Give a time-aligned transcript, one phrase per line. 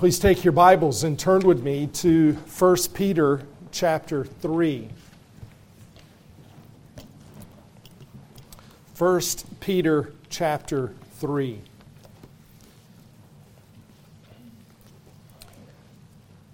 [0.00, 4.88] Please take your Bibles and turn with me to 1 Peter chapter 3.
[8.96, 9.20] 1
[9.60, 11.60] Peter chapter 3.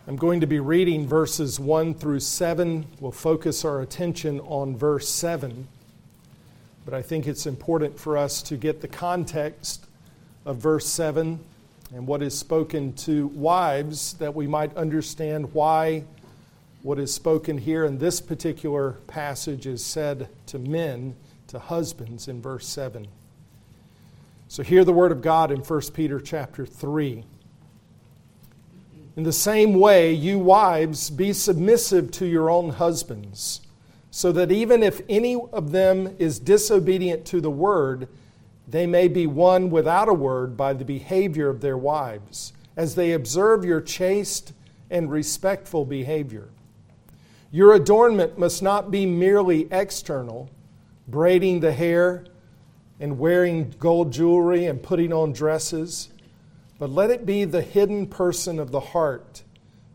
[0.08, 2.84] I'm going to be reading verses 1 through 7.
[2.98, 5.68] We'll focus our attention on verse 7.
[6.84, 9.86] But I think it's important for us to get the context
[10.44, 11.38] of verse 7
[11.94, 16.04] and what is spoken to wives that we might understand why
[16.82, 21.16] what is spoken here in this particular passage is said to men,
[21.48, 23.06] to husbands in verse 7.
[24.48, 27.24] So hear the word of God in 1 Peter chapter 3.
[29.16, 33.62] In the same way, you wives, be submissive to your own husbands,
[34.10, 38.08] so that even if any of them is disobedient to the word,
[38.68, 43.12] they may be won without a word by the behavior of their wives, as they
[43.12, 44.52] observe your chaste
[44.90, 46.48] and respectful behavior.
[47.50, 50.50] Your adornment must not be merely external,
[51.06, 52.24] braiding the hair
[52.98, 56.08] and wearing gold jewelry and putting on dresses,
[56.78, 59.42] but let it be the hidden person of the heart,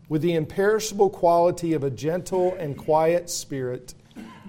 [0.08, 3.94] with the imperishable quality of a gentle and quiet spirit,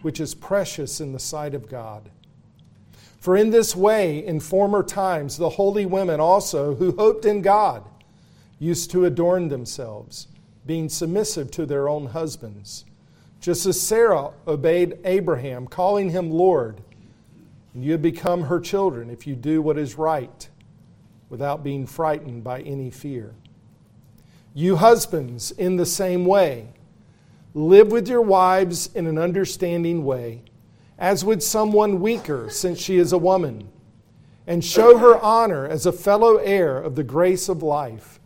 [0.01, 2.09] which is precious in the sight of God.
[3.23, 7.85] For in this way, in former times, the holy women also, who hoped in God,
[8.59, 10.27] used to adorn themselves,
[10.65, 12.83] being submissive to their own husbands.
[13.39, 16.81] Just as Sarah obeyed Abraham, calling him Lord,
[17.73, 20.49] and you have become her children if you do what is right,
[21.29, 23.35] without being frightened by any fear.
[24.53, 26.73] You husbands, in the same way,
[27.53, 30.41] live with your wives in an understanding way
[30.97, 33.67] as would someone weaker, since she is a woman,
[34.45, 38.19] and show her honor as a fellow heir of the grace of life,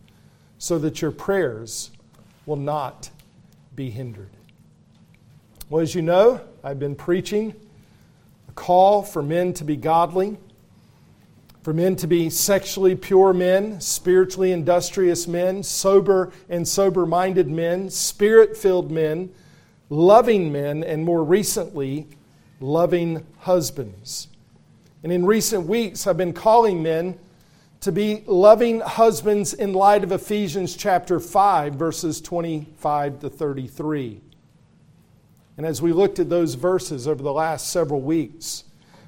[0.58, 1.90] so that your prayers
[2.46, 3.10] will not
[3.74, 4.30] be hindered.
[5.70, 7.54] Well, as you know, I've been preaching
[8.48, 10.36] a call for men to be godly,
[11.62, 17.90] for men to be sexually pure men, spiritually industrious men, sober and sober minded men,
[17.90, 19.30] spirit filled men,
[19.90, 22.08] loving men, and more recently,
[22.60, 24.28] loving husbands.
[25.02, 27.18] And in recent weeks, I've been calling men
[27.80, 34.20] to be loving husbands in light of Ephesians chapter 5, verses 25 to 33.
[35.56, 38.64] And as we looked at those verses over the last several weeks,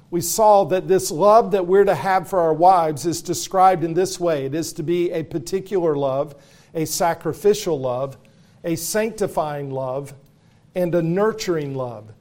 [0.09, 3.93] we saw that this love that we're to have for our wives is described in
[3.93, 6.35] this way it is to be a particular love,
[6.73, 8.17] a sacrificial love,
[8.63, 10.13] a sanctifying love,
[10.75, 12.11] and a nurturing love.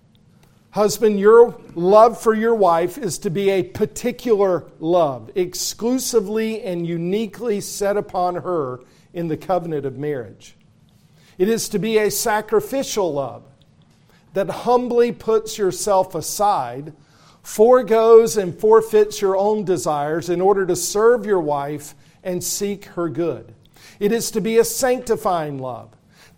[0.72, 7.60] Husband, your love for your wife is to be a particular love, exclusively and uniquely
[7.60, 8.80] set upon her
[9.12, 10.54] in the covenant of marriage.
[11.38, 13.42] It is to be a sacrificial love
[14.32, 16.92] that humbly puts yourself aside,
[17.42, 23.08] foregoes and forfeits your own desires in order to serve your wife and seek her
[23.08, 23.54] good.
[23.98, 25.90] It is to be a sanctifying love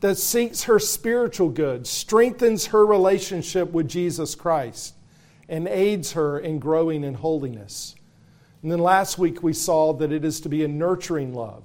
[0.02, 4.96] that seeks her spiritual good, strengthens her relationship with Jesus Christ,
[5.48, 7.94] and aids her in growing in holiness.
[8.62, 11.62] And then last week we saw that it is to be a nurturing love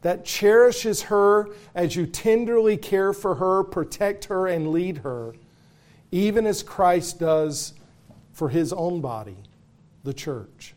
[0.00, 5.34] that cherishes her as you tenderly care for her, protect her, and lead her,
[6.10, 7.74] even as Christ does
[8.32, 9.36] for his own body,
[10.02, 10.74] the church.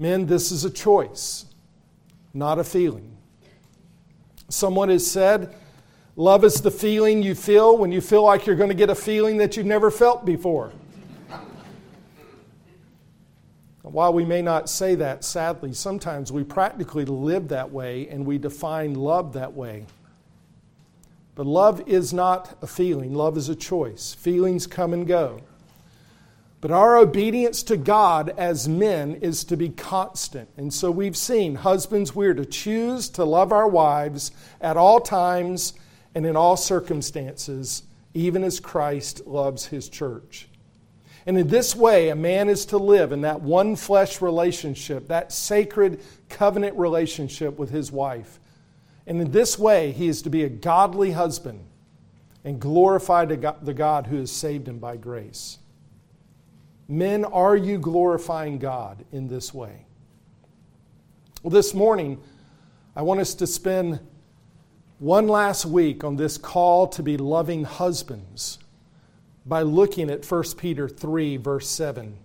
[0.00, 1.44] Men, this is a choice,
[2.34, 3.15] not a feeling.
[4.48, 5.54] Someone has said,
[6.18, 8.94] Love is the feeling you feel when you feel like you're going to get a
[8.94, 10.72] feeling that you've never felt before.
[13.82, 18.36] While we may not say that, sadly, sometimes we practically live that way and we
[18.36, 19.86] define love that way.
[21.34, 24.14] But love is not a feeling, love is a choice.
[24.14, 25.40] Feelings come and go.
[26.60, 30.48] But our obedience to God as men is to be constant.
[30.56, 35.74] And so we've seen husbands, we're to choose to love our wives at all times
[36.14, 37.82] and in all circumstances,
[38.14, 40.48] even as Christ loves his church.
[41.26, 45.32] And in this way, a man is to live in that one flesh relationship, that
[45.32, 48.40] sacred covenant relationship with his wife.
[49.06, 51.64] And in this way, he is to be a godly husband
[52.44, 55.58] and glorify the God who has saved him by grace.
[56.88, 59.86] Men, are you glorifying God in this way?
[61.42, 62.20] Well, this morning,
[62.94, 64.00] I want us to spend
[64.98, 68.58] one last week on this call to be loving husbands
[69.44, 72.16] by looking at 1 Peter 3, verse 7.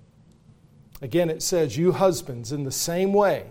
[1.02, 3.48] Again, it says, You husbands, in the same way,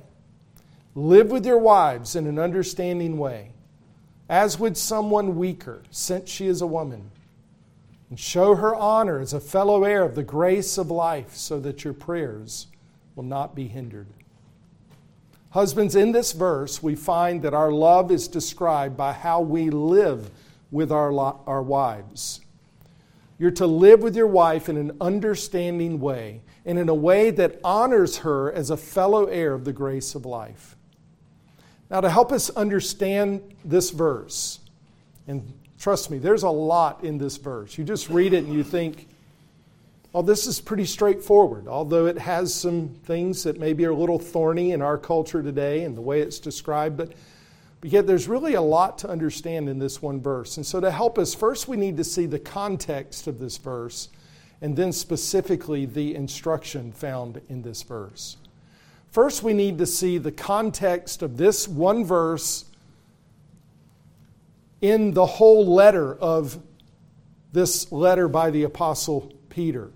[0.94, 3.52] Live with your wives in an understanding way,
[4.28, 7.10] as would someone weaker, since she is a woman.
[8.10, 11.84] And show her honor as a fellow heir of the grace of life, so that
[11.84, 12.66] your prayers
[13.14, 14.08] will not be hindered.
[15.50, 20.30] Husbands, in this verse, we find that our love is described by how we live
[20.70, 21.12] with our,
[21.46, 22.40] our wives.
[23.38, 27.58] You're to live with your wife in an understanding way and in a way that
[27.64, 30.76] honors her as a fellow heir of the grace of life.
[31.90, 34.60] Now, to help us understand this verse,
[35.26, 37.76] and trust me, there's a lot in this verse.
[37.78, 39.08] You just read it and you think,
[40.12, 44.18] well, this is pretty straightforward, although it has some things that maybe are a little
[44.18, 46.96] thorny in our culture today and the way it's described.
[46.96, 47.12] But,
[47.80, 50.58] but yet, there's really a lot to understand in this one verse.
[50.58, 54.10] And so, to help us, first we need to see the context of this verse,
[54.60, 58.36] and then specifically the instruction found in this verse.
[59.12, 62.64] First, we need to see the context of this one verse
[64.80, 66.58] in the whole letter of
[67.52, 69.90] this letter by the Apostle Peter.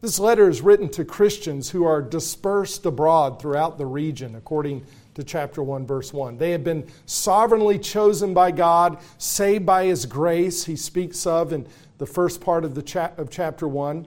[0.00, 5.24] This letter is written to Christians who are dispersed abroad throughout the region, according to
[5.24, 6.38] chapter 1, verse 1.
[6.38, 11.66] They have been sovereignly chosen by God, saved by His grace, he speaks of in
[11.98, 14.06] the first part of, the cha- of chapter 1.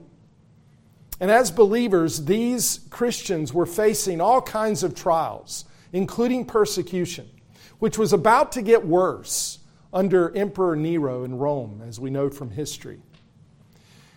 [1.20, 7.30] And as believers, these Christians were facing all kinds of trials, including persecution,
[7.78, 9.58] which was about to get worse
[9.92, 13.00] under Emperor Nero in Rome, as we know from history.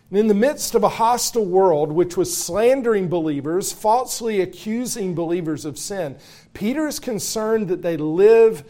[0.10, 5.66] And in the midst of a hostile world which was slandering believers, falsely accusing believers
[5.66, 6.18] of sin,
[6.54, 8.64] Peter is concerned that they live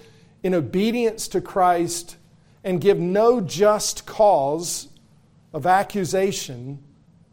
[0.44, 2.18] in obedience to Christ
[2.63, 4.88] and give no just cause
[5.54, 6.83] of accusation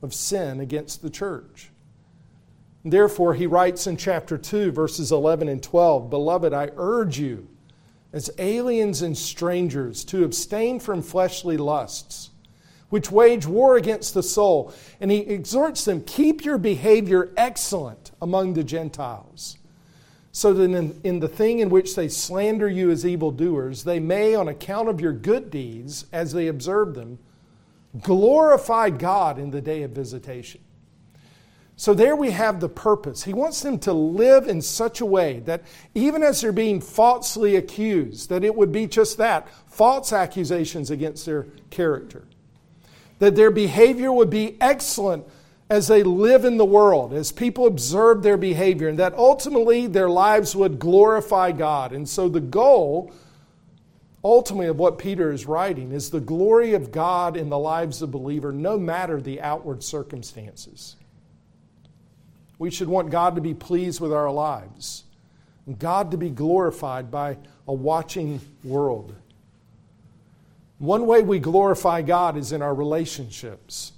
[0.03, 1.71] of sin against the church.
[2.85, 7.49] Therefore, he writes in chapter 2, verses 11 and 12 Beloved, I urge you,
[8.13, 12.31] as aliens and strangers, to abstain from fleshly lusts
[12.95, 14.73] which wage war against the soul.
[15.01, 19.59] And he exhorts them keep your behavior excellent among the Gentiles,
[20.31, 24.37] so that in, in the thing in which they slander you as evildoers, they may,
[24.37, 27.19] on account of your good deeds, as they observe them,
[28.01, 30.61] glorify God in the day of visitation.
[31.77, 33.25] So there we have the purpose.
[33.25, 35.63] He wants them to live in such a way that
[35.95, 41.27] even as they're being falsely accused, that it would be just that false accusations against
[41.27, 42.25] their character
[43.19, 45.27] that their behavior would be excellent
[45.71, 50.11] as they live in the world, as people observe their behavior, and that ultimately their
[50.11, 51.93] lives would glorify God.
[51.93, 53.11] And so the goal,
[54.23, 58.11] ultimately, of what Peter is writing is the glory of God in the lives of
[58.11, 60.97] believer, no matter the outward circumstances.
[62.59, 65.05] We should want God to be pleased with our lives,
[65.67, 69.15] and God to be glorified by a watching world.
[70.79, 73.93] One way we glorify God is in our relationships.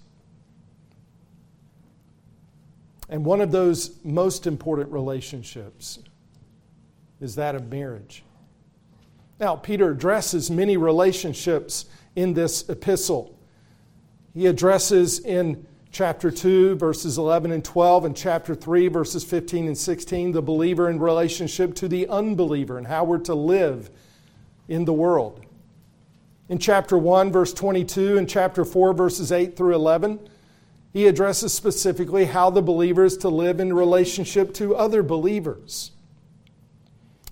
[3.09, 5.99] And one of those most important relationships
[7.21, 8.25] is that of marriage.
[9.39, 13.39] Now, Peter addresses many relationships in this epistle.
[14.35, 19.79] He addresses in chapter 2, verses 11 and 12, and chapter 3, verses 15 and
[19.79, 23.91] 16, the believer in relationship to the unbeliever and how we're to live
[24.69, 25.47] in the world
[26.49, 30.21] in chapter 1, verse 22, and chapter 4, verses 8 through 11,
[30.93, 35.91] he addresses specifically how the believer is to live in relationship to other believers.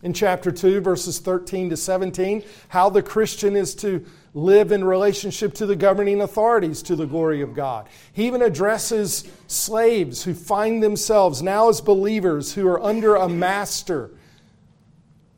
[0.02, 5.54] In chapter 2, verses 13 to 17, how the Christian is to live in relationship
[5.54, 7.88] to the governing authorities to the glory of God.
[8.12, 14.10] He even addresses slaves who find themselves now as believers who are under a master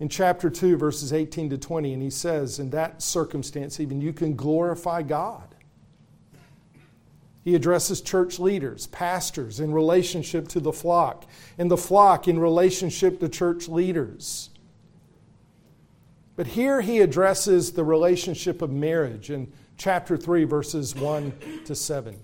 [0.00, 4.12] in chapter 2, verses 18 to 20, and he says, in that circumstance, even you
[4.12, 5.54] can glorify God.
[7.44, 11.26] He addresses church leaders, pastors, in relationship to the flock,
[11.58, 14.50] and the flock in relationship to church leaders.
[16.36, 21.32] But here he addresses the relationship of marriage in chapter 3, verses 1
[21.64, 22.16] to 7.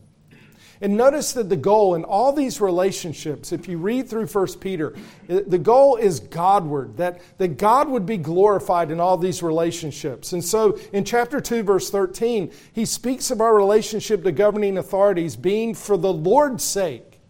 [0.83, 4.95] And notice that the goal in all these relationships, if you read through 1 Peter,
[5.29, 10.33] eh, the goal is Godward, that, that God would be glorified in all these relationships.
[10.33, 15.37] And so in chapter 2, verse 13, he speaks of our relationship to governing authorities
[15.37, 17.21] being for the Lord's sake.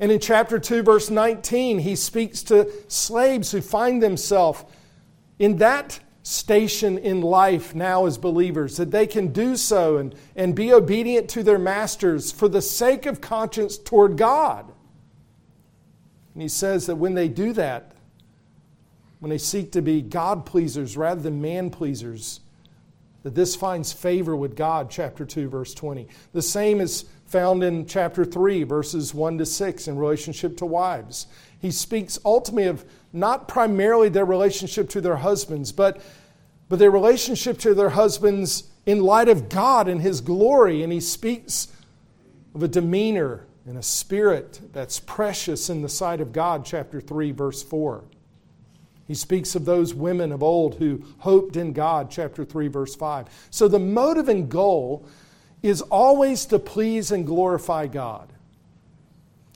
[0.00, 4.64] And in chapter 2, verse 19, he speaks to slaves who find themselves
[5.38, 10.54] in that station in life now as believers, that they can do so and, and
[10.54, 14.72] be obedient to their masters for the sake of conscience toward God.
[16.34, 17.92] And he says that when they do that,
[19.18, 22.40] when they seek to be God pleasers rather than man pleasers,
[23.22, 26.08] that this finds favor with God, chapter 2, verse 20.
[26.32, 31.28] The same is found in chapter 3, verses 1 to 6, in relationship to wives.
[31.62, 36.00] He speaks ultimately of not primarily their relationship to their husbands, but,
[36.68, 40.82] but their relationship to their husbands in light of God and His glory.
[40.82, 41.68] And he speaks
[42.52, 47.30] of a demeanor and a spirit that's precious in the sight of God, chapter 3,
[47.30, 48.02] verse 4.
[49.06, 53.28] He speaks of those women of old who hoped in God, chapter 3, verse 5.
[53.50, 55.06] So the motive and goal
[55.62, 58.32] is always to please and glorify God.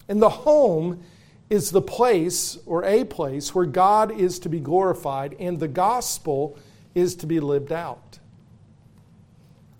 [0.08, 1.02] And the home
[1.48, 6.58] is the place or a place where God is to be glorified and the gospel
[6.94, 8.18] is to be lived out.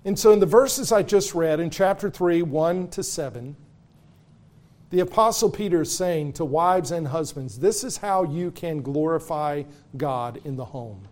[0.05, 3.57] And so, in the verses I just read in chapter 3, 1 to 7,
[4.91, 9.65] the Apostle Peter is saying to wives and husbands, this is how you can glorify
[9.97, 11.09] God in the home.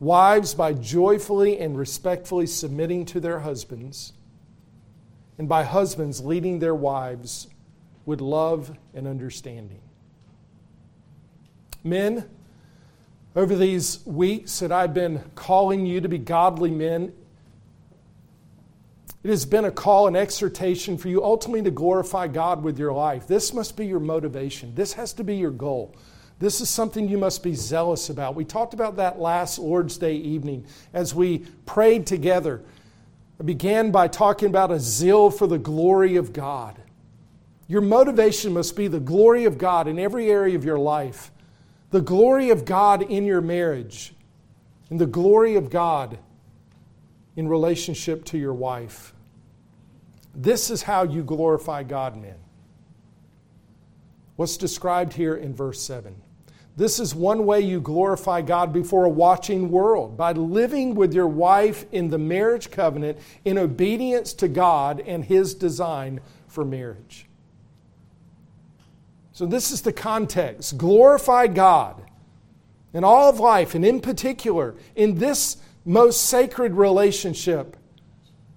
[0.00, 4.14] Wives, by joyfully and respectfully submitting to their husbands,
[5.36, 7.48] and by husbands leading their wives
[8.06, 9.80] with love and understanding.
[11.82, 12.28] Men,
[13.36, 17.12] over these weeks that I've been calling you to be godly men,
[19.22, 22.92] it has been a call and exhortation for you ultimately to glorify God with your
[22.92, 23.26] life.
[23.26, 24.74] This must be your motivation.
[24.74, 25.94] This has to be your goal.
[26.38, 28.34] This is something you must be zealous about.
[28.34, 32.62] We talked about that last Lord's Day evening as we prayed together.
[33.40, 36.78] I began by talking about a zeal for the glory of God.
[37.66, 41.30] Your motivation must be the glory of God in every area of your life,
[41.90, 44.14] the glory of God in your marriage,
[44.90, 46.18] and the glory of God
[47.36, 49.14] in relationship to your wife.
[50.34, 52.36] This is how you glorify God, men.
[54.36, 56.14] What's described here in verse 7.
[56.76, 61.28] This is one way you glorify God before a watching world by living with your
[61.28, 67.28] wife in the marriage covenant in obedience to God and His design for marriage.
[69.34, 70.78] So, this is the context.
[70.78, 72.00] Glorify God
[72.92, 77.76] in all of life, and in particular, in this most sacred relationship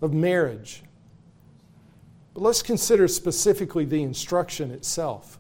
[0.02, 0.84] of marriage.
[2.36, 5.40] But let's consider specifically the instruction itself.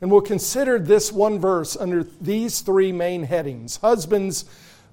[0.00, 4.44] And we'll consider this one verse under these three main headings Husbands,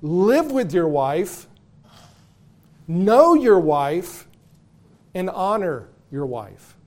[0.04, 1.48] live with your wife,
[2.88, 4.28] know your wife,
[5.16, 6.78] and honor your wife.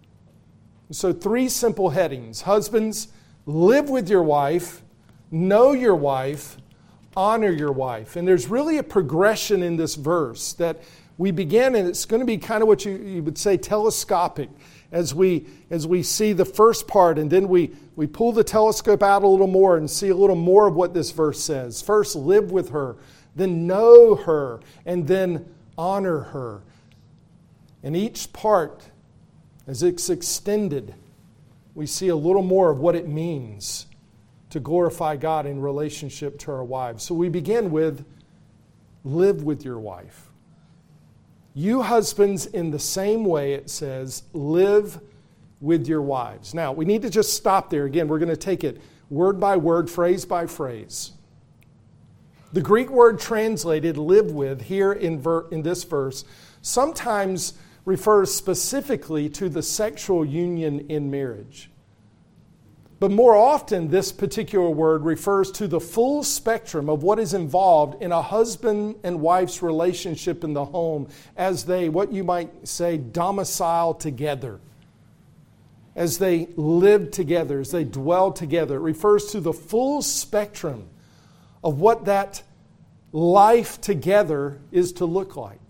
[0.91, 3.09] So, three simple headings Husbands,
[3.47, 4.83] live with your wife,
[5.31, 6.57] know your wife,
[7.17, 8.17] honor your wife.
[8.17, 10.83] And there's really a progression in this verse that
[11.17, 14.51] we begin, and it's going to be kind of what you, you would say telescopic
[14.91, 19.03] as we, as we see the first part, and then we, we pull the telescope
[19.03, 21.83] out a little more and see a little more of what this verse says.
[21.83, 22.97] First, live with her,
[23.37, 25.47] then know her, and then
[25.79, 26.63] honor her.
[27.83, 28.85] And each part,
[29.67, 30.95] as it's extended,
[31.75, 33.87] we see a little more of what it means
[34.51, 37.03] to glorify God in relationship to our wives.
[37.03, 38.05] So we begin with
[39.03, 40.31] live with your wife.
[41.55, 45.01] You husbands, in the same way, it says, live
[45.61, 46.53] with your wives.
[46.53, 47.85] Now, we need to just stop there.
[47.85, 51.13] Again, we're going to take it word by word, phrase by phrase.
[52.53, 56.25] The Greek word translated live with here in, ver- in this verse
[56.63, 57.55] sometimes
[57.85, 61.71] refers specifically to the sexual union in marriage.
[63.01, 68.03] But more often, this particular word refers to the full spectrum of what is involved
[68.03, 72.97] in a husband and wife's relationship in the home as they, what you might say,
[72.97, 74.61] domicile together.
[75.95, 78.77] As they live together, as they dwell together.
[78.77, 80.89] It refers to the full spectrum
[81.63, 82.43] of what that
[83.13, 85.61] life together is to look like.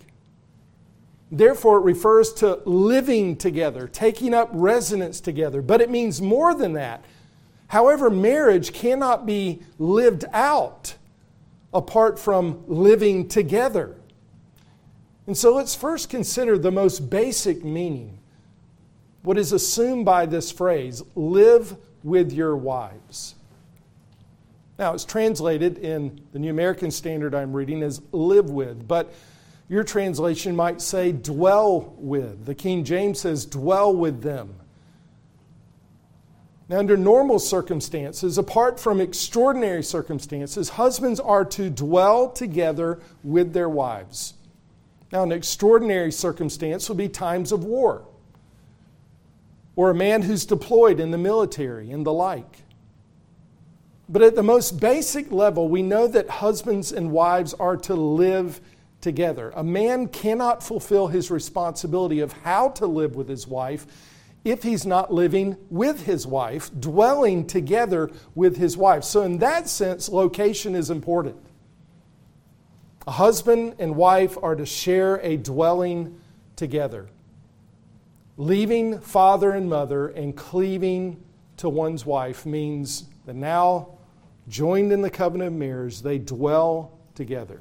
[1.37, 5.63] Therefore, it refers to living together, taking up residence together.
[5.63, 7.05] But it means more than that.
[7.67, 10.95] However, marriage cannot be lived out
[11.73, 13.97] apart from living together.
[15.27, 18.17] And so let's first consider the most basic meaning.
[19.25, 23.35] What is assumed by this phrase live with your wives.
[24.79, 29.13] Now, it's translated in the New American Standard I'm reading as live with, but
[29.69, 32.45] your translation might say dwell with.
[32.47, 34.55] The King James says dwell with them.
[36.69, 43.69] Now, under normal circumstances, apart from extraordinary circumstances, husbands are to dwell together with their
[43.69, 44.35] wives.
[45.13, 48.05] Now, an extraordinary circumstance would be times of war.
[49.77, 52.63] or a man who's deployed in the military and the like.
[54.09, 58.61] But at the most basic level, we know that husbands and wives are to live
[59.05, 59.53] together.
[59.55, 63.87] A man cannot fulfill his responsibility of how to live with his wife
[64.45, 69.05] if he's not living with his wife, dwelling together with his wife.
[69.05, 71.37] So, in that sense, location is important.
[73.07, 76.19] A husband and wife are to share a dwelling
[76.57, 77.09] together.
[78.39, 81.23] Leaving father and mother and cleaving
[81.59, 83.99] to one's wife means that now,
[84.49, 87.61] joined in the covenant of marriage, they dwell together.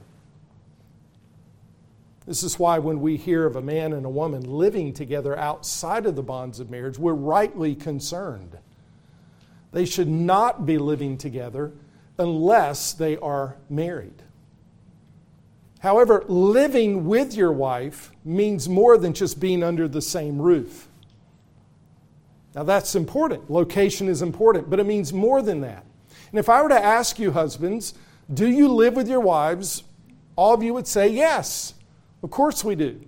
[2.25, 6.05] This is why when we hear of a man and a woman living together outside
[6.05, 8.57] of the bonds of marriage, we're rightly concerned.
[9.73, 11.73] They should not be living together
[12.17, 14.21] unless they are married.
[15.79, 20.87] However, living with your wife means more than just being under the same roof.
[22.55, 23.49] Now, that's important.
[23.49, 25.83] Location is important, but it means more than that.
[26.31, 27.95] And if I were to ask you, husbands,
[28.33, 29.83] do you live with your wives?
[30.37, 31.73] All of you would say yes.
[32.23, 33.01] Of course we do.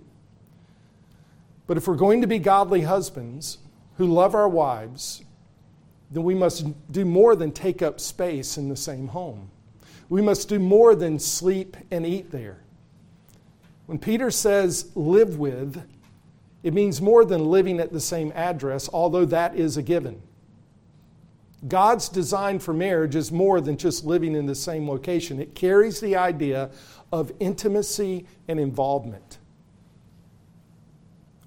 [1.66, 3.58] But if we're going to be godly husbands
[3.96, 5.24] who love our wives,
[6.10, 9.50] then we must do more than take up space in the same home.
[10.08, 12.58] We must do more than sleep and eat there.
[13.86, 15.82] When Peter says live with,
[16.62, 20.22] it means more than living at the same address, although that is a given.
[21.68, 26.00] God's design for marriage is more than just living in the same location, it carries
[26.00, 26.70] the idea
[27.12, 29.38] of intimacy and involvement.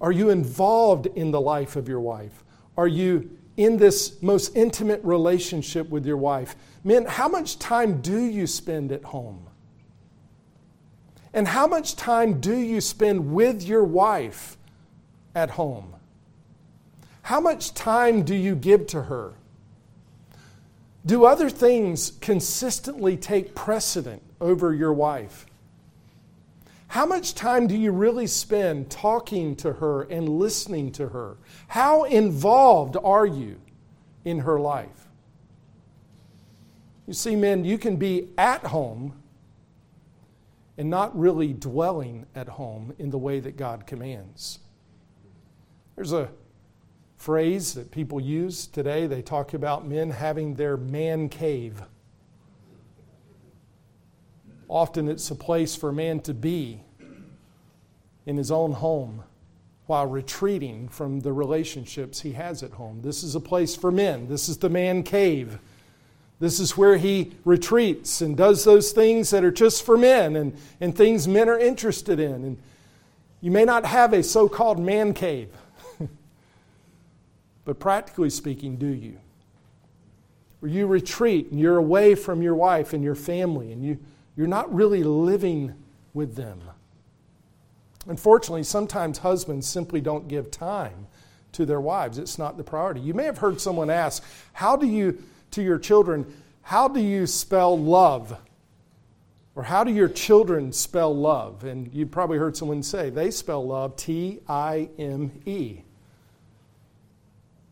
[0.00, 2.42] Are you involved in the life of your wife?
[2.76, 6.56] Are you in this most intimate relationship with your wife?
[6.82, 9.46] Men, how much time do you spend at home?
[11.32, 14.56] And how much time do you spend with your wife
[15.34, 15.94] at home?
[17.22, 19.34] How much time do you give to her?
[21.04, 25.46] Do other things consistently take precedent over your wife?
[26.88, 31.36] How much time do you really spend talking to her and listening to her?
[31.68, 33.60] How involved are you
[34.24, 35.08] in her life?
[37.06, 39.14] You see, men, you can be at home
[40.76, 44.58] and not really dwelling at home in the way that God commands.
[45.94, 46.30] There's a
[47.20, 49.06] phrase that people use today.
[49.06, 51.82] They talk about men having their man cave.
[54.68, 56.80] Often it's a place for a man to be
[58.24, 59.22] in his own home
[59.84, 63.02] while retreating from the relationships he has at home.
[63.02, 64.26] This is a place for men.
[64.26, 65.58] This is the man cave.
[66.38, 70.56] This is where he retreats and does those things that are just for men and,
[70.80, 72.32] and things men are interested in.
[72.32, 72.58] And
[73.42, 75.50] you may not have a so called man cave,
[77.64, 79.18] but practically speaking, do you?
[80.60, 83.98] Where you retreat and you're away from your wife and your family and you,
[84.36, 85.74] you're not really living
[86.12, 86.60] with them.
[88.06, 91.06] Unfortunately, sometimes husbands simply don't give time
[91.52, 92.18] to their wives.
[92.18, 93.00] It's not the priority.
[93.00, 96.26] You may have heard someone ask, How do you to your children,
[96.62, 98.38] how do you spell love?
[99.56, 101.64] Or how do your children spell love?
[101.64, 105.82] And you've probably heard someone say they spell love T I M E.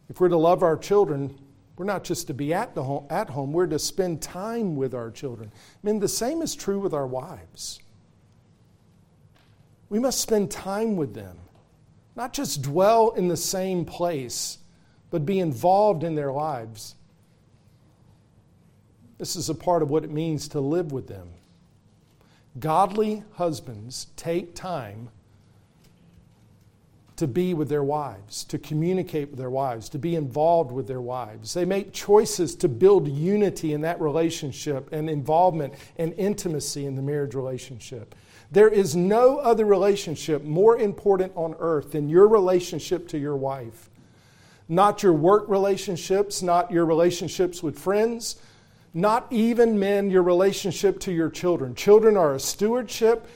[0.08, 1.38] If we're to love our children,
[1.76, 4.94] we're not just to be at, the home, at home, we're to spend time with
[4.94, 5.52] our children.
[5.54, 7.80] I mean, the same is true with our wives.
[9.88, 11.38] We must spend time with them,
[12.16, 14.58] not just dwell in the same place,
[15.10, 16.94] but be involved in their lives.
[19.18, 21.28] This is a part of what it means to live with them.
[22.58, 25.10] Godly husbands take time
[27.18, 31.00] to be with their wives, to communicate with their wives, to be involved with their
[31.00, 31.52] wives.
[31.52, 37.02] They make choices to build unity in that relationship and involvement and intimacy in the
[37.02, 38.14] marriage relationship.
[38.52, 43.90] There is no other relationship more important on earth than your relationship to your wife.
[44.68, 48.36] Not your work relationships, not your relationships with friends,
[48.94, 51.74] not even men, your relationship to your children.
[51.74, 53.26] Children are a stewardship,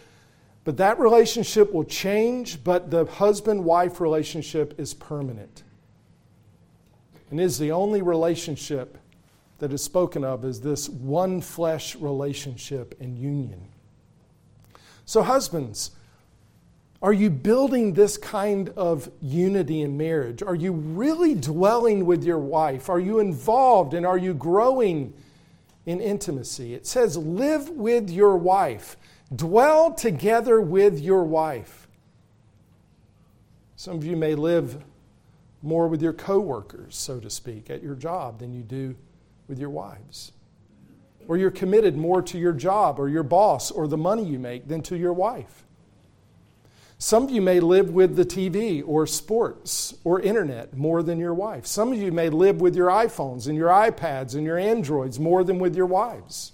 [0.65, 5.65] but that relationship will change, but the husband wife relationship is permanent.
[7.31, 8.99] And is the only relationship
[9.59, 13.69] that is spoken of as this one flesh relationship and union.
[15.05, 15.93] So, husbands,
[17.01, 20.43] are you building this kind of unity in marriage?
[20.43, 22.89] Are you really dwelling with your wife?
[22.89, 25.15] Are you involved and are you growing
[25.87, 26.75] in intimacy.
[26.75, 28.97] It says, live with your wife,
[29.35, 31.89] dwell together with your wife.
[33.77, 34.83] Some of you may live
[35.63, 38.97] more with your coworkers, so to speak, at your job than you do
[39.49, 40.33] with your wives.
[41.29, 44.67] Or you're committed more to your job or your boss or the money you make
[44.69, 45.65] than to your wife.
[46.99, 51.35] Some of you may live with the TV or sports or internet more than your
[51.35, 51.67] wife.
[51.67, 55.43] Some of you may live with your iPhones and your iPads and your Androids more
[55.43, 56.53] than with your wives.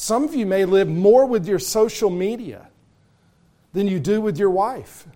[0.00, 2.68] Some of you may live more with your social media
[3.72, 5.08] than you do with your wife.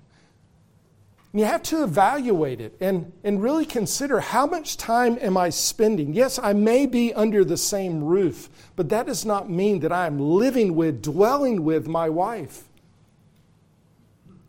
[1.30, 5.50] And you have to evaluate it and, and really consider how much time am I
[5.50, 6.14] spending?
[6.14, 10.08] Yes, I may be under the same roof, but that does not mean that I
[10.08, 12.64] am living with, dwelling with my wife.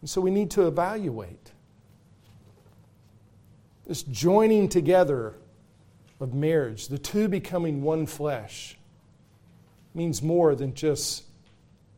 [0.01, 1.51] And so we need to evaluate.
[3.85, 5.35] This joining together
[6.19, 8.77] of marriage, the two becoming one flesh,
[9.93, 11.23] means more than just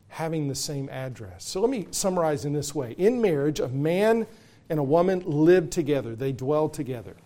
[0.08, 1.44] having the same address.
[1.44, 2.94] So let me summarize in this way.
[2.98, 4.26] In marriage, a man
[4.68, 7.16] and a woman live together, they dwell together.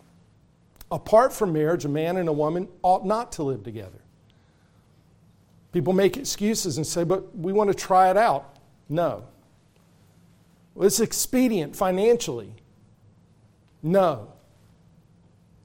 [0.91, 3.99] Apart from marriage, a man and a woman ought not to live together.
[5.73, 8.57] People make excuses and say, but we want to try it out.
[8.89, 9.25] No.
[10.75, 12.53] Well, it's expedient financially.
[13.83, 14.33] No.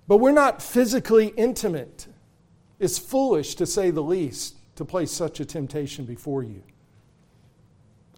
[0.07, 2.05] But we're not physically intimate.
[2.79, 6.61] It's foolish, to say the least, to place such a temptation before you.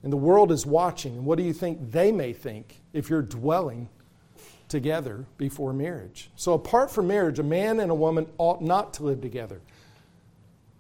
[0.04, 1.15] And the world is watching.
[1.15, 3.89] And what do you think they may think if you're dwelling
[4.67, 6.30] together before marriage?
[6.36, 9.62] So, apart from marriage, a man and a woman ought not to live together.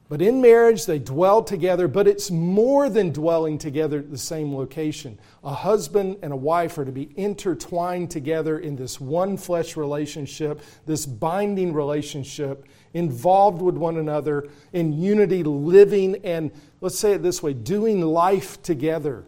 [0.09, 4.55] But in marriage, they dwell together, but it's more than dwelling together at the same
[4.55, 5.19] location.
[5.43, 10.61] A husband and a wife are to be intertwined together in this one flesh relationship,
[10.85, 17.43] this binding relationship, involved with one another in unity, living and, let's say it this
[17.43, 19.25] way, doing life together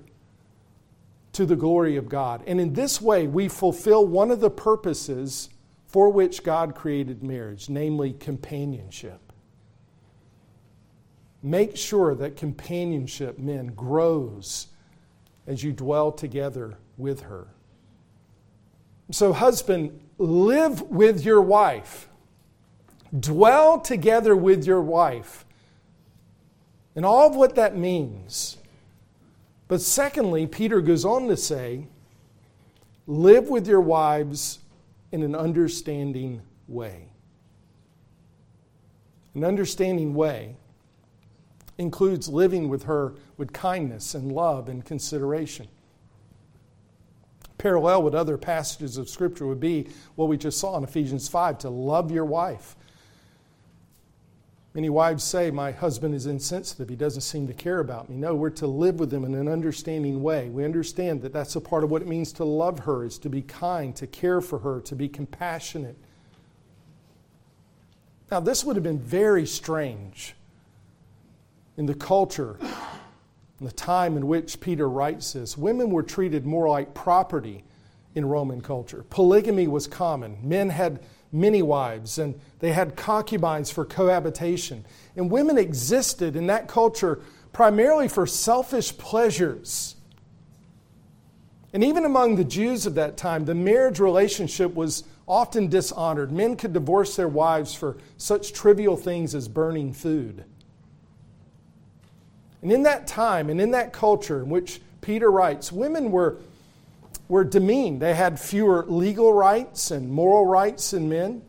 [1.33, 2.41] to the glory of God.
[2.47, 5.49] And in this way, we fulfill one of the purposes
[5.87, 9.28] for which God created marriage, namely companionship.
[11.41, 14.67] Make sure that companionship, men, grows
[15.47, 17.47] as you dwell together with her.
[19.11, 22.09] So, husband, live with your wife,
[23.17, 25.45] dwell together with your wife,
[26.95, 28.57] and all of what that means.
[29.67, 31.87] But secondly, Peter goes on to say,
[33.07, 34.59] live with your wives
[35.11, 37.05] in an understanding way.
[39.33, 40.55] An understanding way
[41.79, 45.67] includes living with her with kindness and love and consideration.
[47.57, 51.57] Parallel with other passages of Scripture would be what we just saw in Ephesians 5
[51.59, 52.75] to love your wife.
[54.73, 56.89] Many wives say, My husband is insensitive.
[56.89, 58.17] He doesn't seem to care about me.
[58.17, 60.49] No, we're to live with him in an understanding way.
[60.49, 63.29] We understand that that's a part of what it means to love her, is to
[63.29, 65.97] be kind, to care for her, to be compassionate.
[68.29, 70.35] Now, this would have been very strange
[71.79, 76.67] in the culture, in the time in which Peter writes this, women were treated more
[76.67, 77.63] like property
[78.15, 79.05] in Roman culture.
[79.09, 80.37] Polygamy was common.
[80.43, 80.99] Men had
[81.31, 84.85] many wives and they had concubines for cohabitation.
[85.15, 87.21] And women existed in that culture
[87.53, 89.95] primarily for selfish pleasures.
[91.71, 96.29] And even among the Jews of that time, the marriage relationship was often dishonored.
[96.29, 100.43] Men could divorce their wives for such trivial things as burning food.
[102.61, 106.37] And in that time and in that culture in which Peter writes, women were,
[107.27, 108.01] were demeaned.
[108.01, 111.41] They had fewer legal rights and moral rights than men.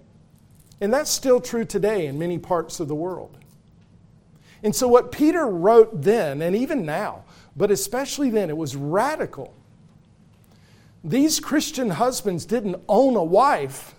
[0.81, 3.37] And that's still true today in many parts of the world.
[4.63, 7.25] And so, what Peter wrote then, and even now,
[7.57, 9.55] but especially then, it was radical.
[11.03, 13.95] These Christian husbands didn't own a wife,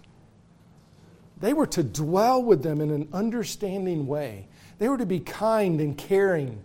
[1.39, 4.47] they were to dwell with them in an understanding way.
[4.78, 6.62] They were to be kind and caring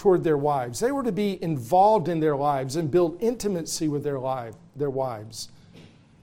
[0.00, 0.80] toward their wives.
[0.80, 4.88] They were to be involved in their lives and build intimacy with their, life, their
[4.88, 5.50] wives.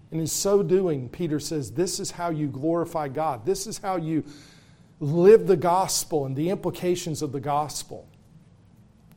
[0.10, 3.46] And in so doing, Peter says, This is how you glorify God.
[3.46, 4.24] This is how you
[5.00, 8.08] live the gospel and the implications of the gospel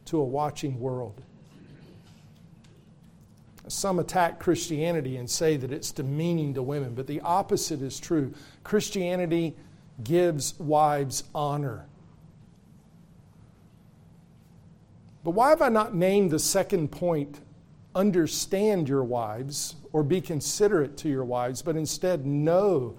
[0.05, 1.23] to a watching world.
[3.67, 8.35] Some attack Christianity and say that it's demeaning to women, but the opposite is true.
[8.63, 9.57] Christianity
[10.05, 11.87] gives wives honor.
[15.23, 17.41] But why have I not named the second point,
[17.95, 22.97] understand your wives or be considerate to your wives, but instead know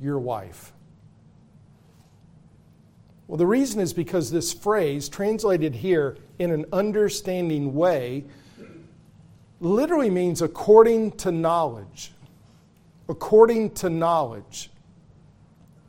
[0.00, 0.72] your wife?
[3.26, 8.24] Well, the reason is because this phrase, translated here in an understanding way,
[9.60, 12.12] literally means according to knowledge.
[13.08, 14.70] according to knowledge.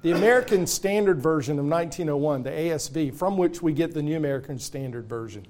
[0.01, 4.59] The American Standard Version of 1901, the ASV, from which we get the New American
[4.59, 5.45] Standard Version,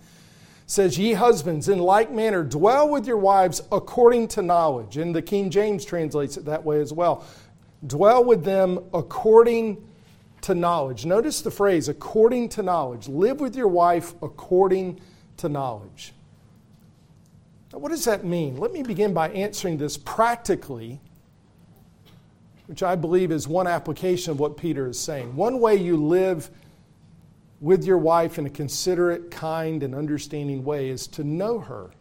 [0.65, 4.97] says, Ye husbands, in like manner, dwell with your wives according to knowledge.
[4.97, 7.25] And the King James translates it that way as well.
[7.85, 9.87] Dwell with them according
[10.41, 11.05] to knowledge.
[11.05, 13.07] Notice the phrase, according to knowledge.
[13.07, 14.99] Live with your wife according
[15.37, 16.13] to knowledge.
[17.71, 18.57] Now, what does that mean?
[18.57, 20.99] Let me begin by answering this practically
[22.67, 25.35] which I believe is one application of what Peter is saying.
[25.35, 26.49] One way you live
[27.61, 31.91] with your wife in a considerate, kind, and understanding way is to know her,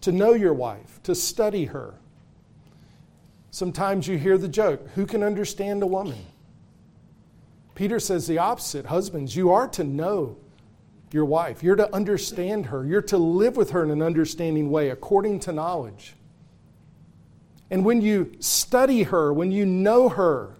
[0.00, 1.94] to know your wife, to study her.
[3.50, 6.18] Sometimes you hear the joke who can understand a woman?
[7.74, 8.86] Peter says the opposite.
[8.86, 10.36] Husbands, you are to know
[11.10, 11.62] your wife.
[11.62, 12.84] You're to understand her.
[12.84, 16.14] You're to live with her in an understanding way according to knowledge.
[17.70, 20.54] And when you study her, when you know her,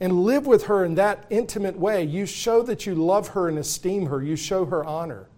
[0.00, 3.58] and live with her in that intimate way, you show that you love her and
[3.58, 4.22] esteem her.
[4.22, 5.28] You show her honor.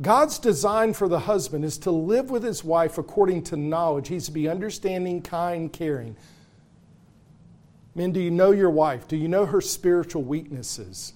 [0.00, 4.08] God's design for the husband is to live with his wife according to knowledge.
[4.08, 6.16] He's to be understanding, kind, caring.
[7.94, 9.06] Men, do you know your wife?
[9.06, 11.12] Do you know her spiritual weaknesses?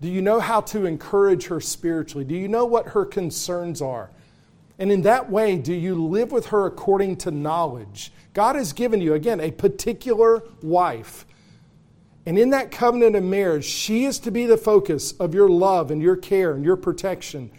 [0.00, 2.24] Do you know how to encourage her spiritually?
[2.24, 4.10] Do you know what her concerns are?
[4.80, 8.12] And in that way, do you live with her according to knowledge?
[8.32, 11.26] God has given you, again, a particular wife.
[12.24, 15.90] And in that covenant of marriage, she is to be the focus of your love
[15.90, 17.50] and your care and your protection.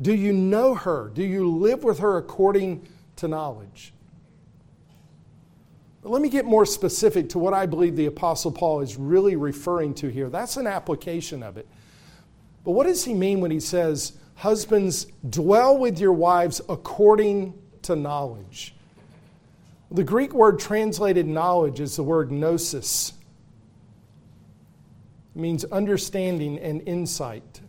[0.00, 1.10] Do you know her?
[1.14, 2.86] Do you live with her according
[3.16, 3.94] to knowledge?
[6.02, 9.36] But let me get more specific to what I believe the Apostle Paul is really
[9.36, 10.28] referring to here.
[10.28, 11.66] That's an application of it.
[12.62, 17.96] But what does he mean when he says, Husbands, dwell with your wives according to
[17.96, 18.74] knowledge.
[19.90, 23.12] The Greek word translated knowledge is the word gnosis.
[25.34, 27.60] It means understanding and insight.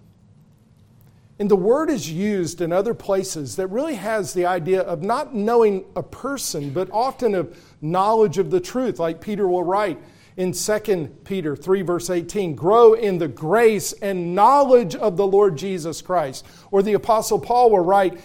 [1.38, 5.36] And the word is used in other places that really has the idea of not
[5.36, 10.00] knowing a person, but often of knowledge of the truth, like Peter will write
[10.38, 15.58] in 2 Peter 3, verse 18, grow in the grace and knowledge of the Lord
[15.58, 16.46] Jesus Christ.
[16.72, 18.20] Or the Apostle Paul will write,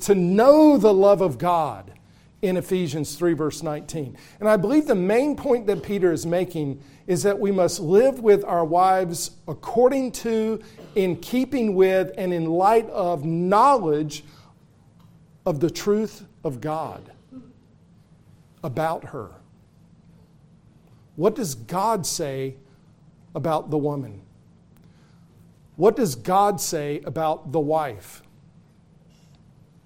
[0.00, 1.92] to know the love of God
[2.42, 4.16] in Ephesians 3, verse 19.
[4.40, 8.20] And I believe the main point that Peter is making is that we must live
[8.20, 10.60] with our wives according to,
[10.94, 14.24] in keeping with, and in light of knowledge
[15.44, 17.12] of the truth of God
[18.62, 19.30] about her.
[21.16, 22.56] What does God say
[23.34, 24.20] about the woman?
[25.76, 28.22] What does God say about the wife?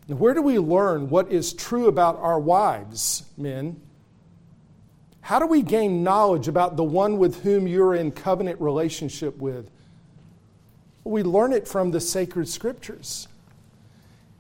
[0.06, 3.80] Where do we learn what is true about our wives, men?
[5.20, 9.70] How do we gain knowledge about the one with whom you're in covenant relationship with?
[11.04, 13.28] We learn it from the sacred scriptures.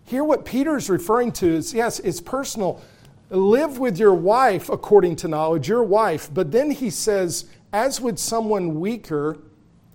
[0.04, 2.82] Here, what Peter is referring to is yes, it's personal
[3.30, 6.28] live with your wife according to knowledge, your wife.
[6.32, 9.38] But then he says, as with someone weaker,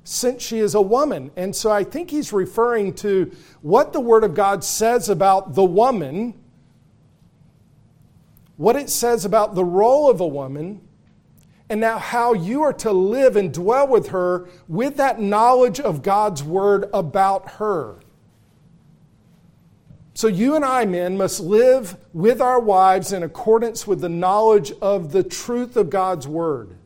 [0.06, 1.32] since she is a woman.
[1.36, 5.63] And so I think he's referring to what the Word of God says about the
[5.63, 6.36] woman,
[8.56, 10.82] what it says about the role of a woman,
[11.69, 16.04] and now how you are to live and dwell with her with that knowledge of
[16.04, 18.00] God's Word about her.
[20.15, 24.71] So, you and I, men, must live with our wives in accordance with the knowledge
[24.82, 26.78] of the truth of God's Word.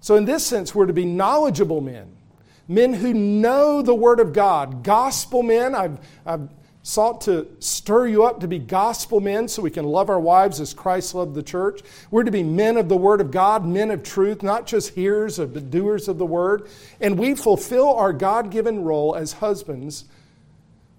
[0.00, 2.14] So, in this sense, we're to be knowledgeable men,
[2.68, 5.74] men who know the Word of God, gospel men.
[5.74, 6.50] I've, I've
[6.82, 10.60] sought to stir you up to be gospel men so we can love our wives
[10.60, 11.80] as Christ loved the church.
[12.10, 15.38] We're to be men of the Word of God, men of truth, not just hearers,
[15.38, 16.68] but doers of the Word.
[17.00, 20.04] And we fulfill our God given role as husbands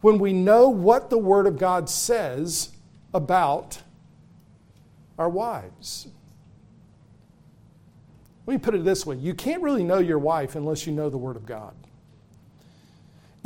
[0.03, 2.71] when we know what the Word of God says
[3.13, 3.81] about
[5.17, 6.07] our wives.
[8.45, 11.09] Let me put it this way you can't really know your wife unless you know
[11.09, 11.73] the Word of God.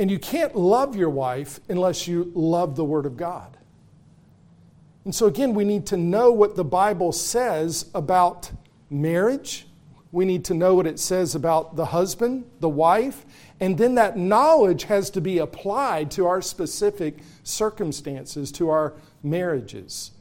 [0.00, 3.56] And you can't love your wife unless you love the Word of God.
[5.04, 8.50] And so, again, we need to know what the Bible says about
[8.90, 9.68] marriage.
[10.10, 13.24] We need to know what it says about the husband, the wife,
[13.60, 20.12] and then that knowledge has to be applied to our specific circumstances, to our marriages.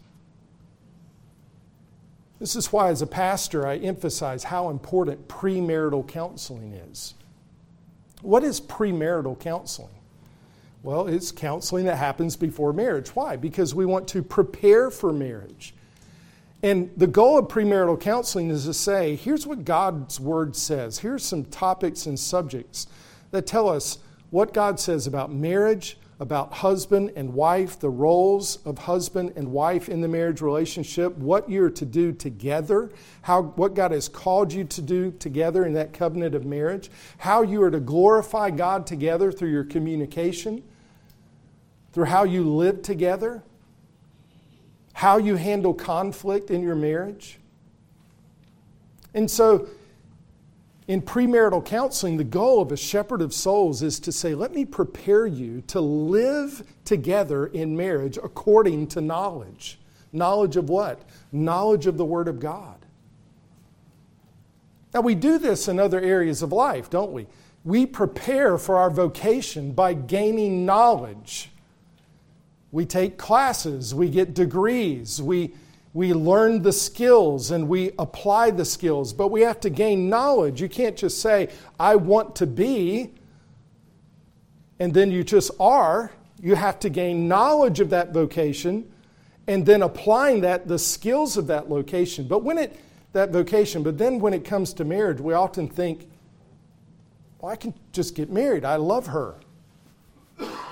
[2.40, 7.14] This is why, as a pastor, I emphasize how important premarital counseling is.
[8.22, 9.90] What is premarital counseling?
[10.84, 13.10] Well, it's counseling that happens before marriage.
[13.16, 13.36] Why?
[13.36, 15.74] Because we want to prepare for marriage.
[16.64, 21.00] And the goal of premarital counseling is to say, here's what God's word says.
[21.00, 22.88] Here's some topics and subjects
[23.32, 28.80] that tell us what God says about marriage, about husband and wife, the roles of
[28.80, 32.90] husband and wife in the marriage relationship, what you're to do together,
[33.22, 37.44] how, what God has called you to do together in that covenant of marriage, how
[37.44, 40.64] you are to glorify God together through your communication,
[41.94, 43.44] through how you live together,
[44.94, 47.38] how you handle conflict in your marriage.
[49.14, 49.68] And so,
[50.88, 54.64] in premarital counseling, the goal of a shepherd of souls is to say, let me
[54.64, 59.80] prepare you to live together in marriage according to knowledge.
[60.14, 61.02] Knowledge of what?
[61.34, 62.78] Knowledge of the Word of God.
[64.94, 67.28] Now, we do this in other areas of life, don't we?
[67.66, 71.52] We prepare for our vocation by gaining knowledge.
[72.72, 75.54] We take classes, we get degrees, we
[75.94, 80.62] we learn the skills and we apply the skills, but we have to gain knowledge.
[80.62, 83.12] You can't just say, I want to be,
[84.80, 86.12] and then you just are.
[86.40, 88.92] You have to gain knowledge of that vocation
[89.48, 92.28] and then applying that, the skills of that location.
[92.28, 92.78] But when it,
[93.14, 96.08] that vocation, but then when it comes to marriage, we often think,
[97.40, 98.66] well, I can just get married.
[98.66, 99.36] I love her.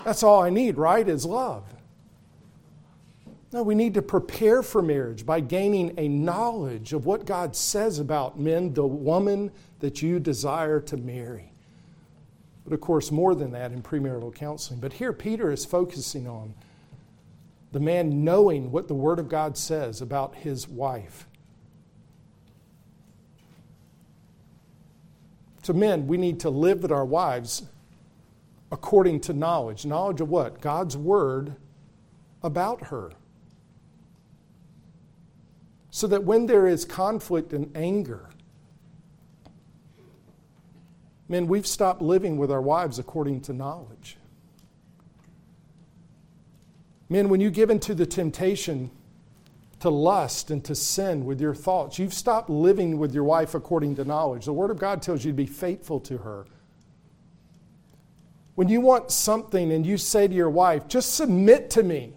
[0.03, 1.07] That's all I need, right?
[1.07, 1.63] Is love.
[3.55, 7.99] No, we need to prepare for marriage by gaining a knowledge of what God says
[7.99, 11.53] about men, the woman that you desire to marry.
[12.65, 14.81] But of course, more than that in premarital counseling.
[14.81, 16.53] But here, Peter is focusing on
[17.71, 21.25] the man knowing what the Word of God says about his wife.
[25.63, 27.63] To men, we need to live with our wives
[28.69, 29.85] according to knowledge.
[29.85, 30.59] Knowledge of what?
[30.59, 31.55] God's Word
[32.43, 33.13] about her
[35.95, 38.27] so that when there is conflict and anger,
[41.29, 44.17] men, we've stopped living with our wives according to knowledge.
[47.07, 48.91] Men, when you give into the temptation
[49.79, 53.95] to lust and to sin with your thoughts, you've stopped living with your wife according
[53.95, 54.43] to knowledge.
[54.43, 56.45] The Word of God tells you to be faithful to her.
[58.55, 62.15] When you want something and you say to your wife, just submit to me,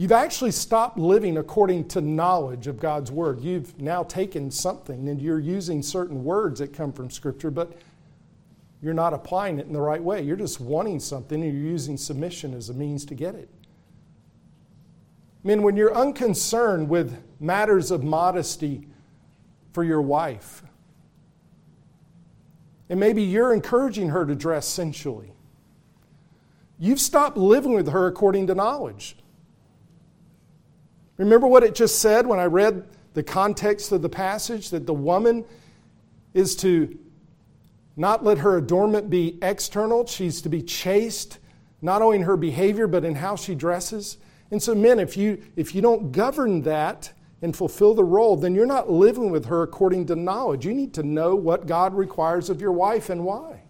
[0.00, 3.38] You've actually stopped living according to knowledge of God's Word.
[3.38, 7.76] You've now taken something and you're using certain words that come from Scripture, but
[8.80, 10.22] you're not applying it in the right way.
[10.22, 13.50] You're just wanting something and you're using submission as a means to get it.
[15.44, 18.88] Men, when you're unconcerned with matters of modesty
[19.74, 20.62] for your wife,
[22.88, 25.34] and maybe you're encouraging her to dress sensually,
[26.78, 29.16] you've stopped living with her according to knowledge.
[31.20, 34.94] Remember what it just said when I read the context of the passage that the
[34.94, 35.44] woman
[36.32, 36.98] is to
[37.94, 41.38] not let her adornment be external, she's to be chaste,
[41.82, 44.16] not only in her behavior, but in how she dresses.
[44.50, 48.54] And so, men, if you, if you don't govern that and fulfill the role, then
[48.54, 50.64] you're not living with her according to knowledge.
[50.64, 53.60] You need to know what God requires of your wife and why.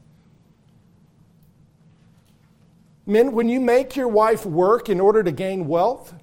[3.07, 6.15] Men, when you make your wife work in order to gain wealth,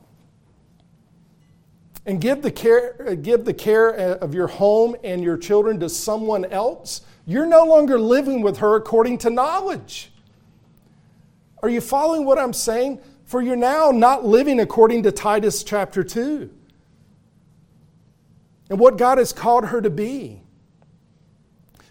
[2.08, 6.46] and give the care, give the care of your home and your children to someone
[6.46, 10.14] else, you're no longer living with her according to knowledge.
[11.62, 13.02] Are you following what I'm saying?
[13.26, 16.50] For you're now not living according to Titus chapter 2
[18.70, 20.42] and what God has called her to be.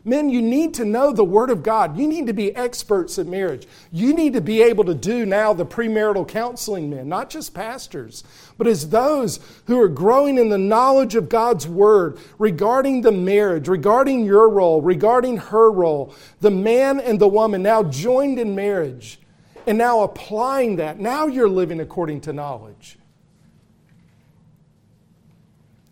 [0.07, 1.99] Men, you need to know the Word of God.
[1.99, 3.67] You need to be experts at marriage.
[3.91, 8.23] You need to be able to do now the premarital counseling, men, not just pastors,
[8.57, 13.67] but as those who are growing in the knowledge of God's Word regarding the marriage,
[13.67, 19.19] regarding your role, regarding her role, the man and the woman now joined in marriage,
[19.67, 21.01] and now applying that.
[21.01, 22.97] Now you're living according to knowledge.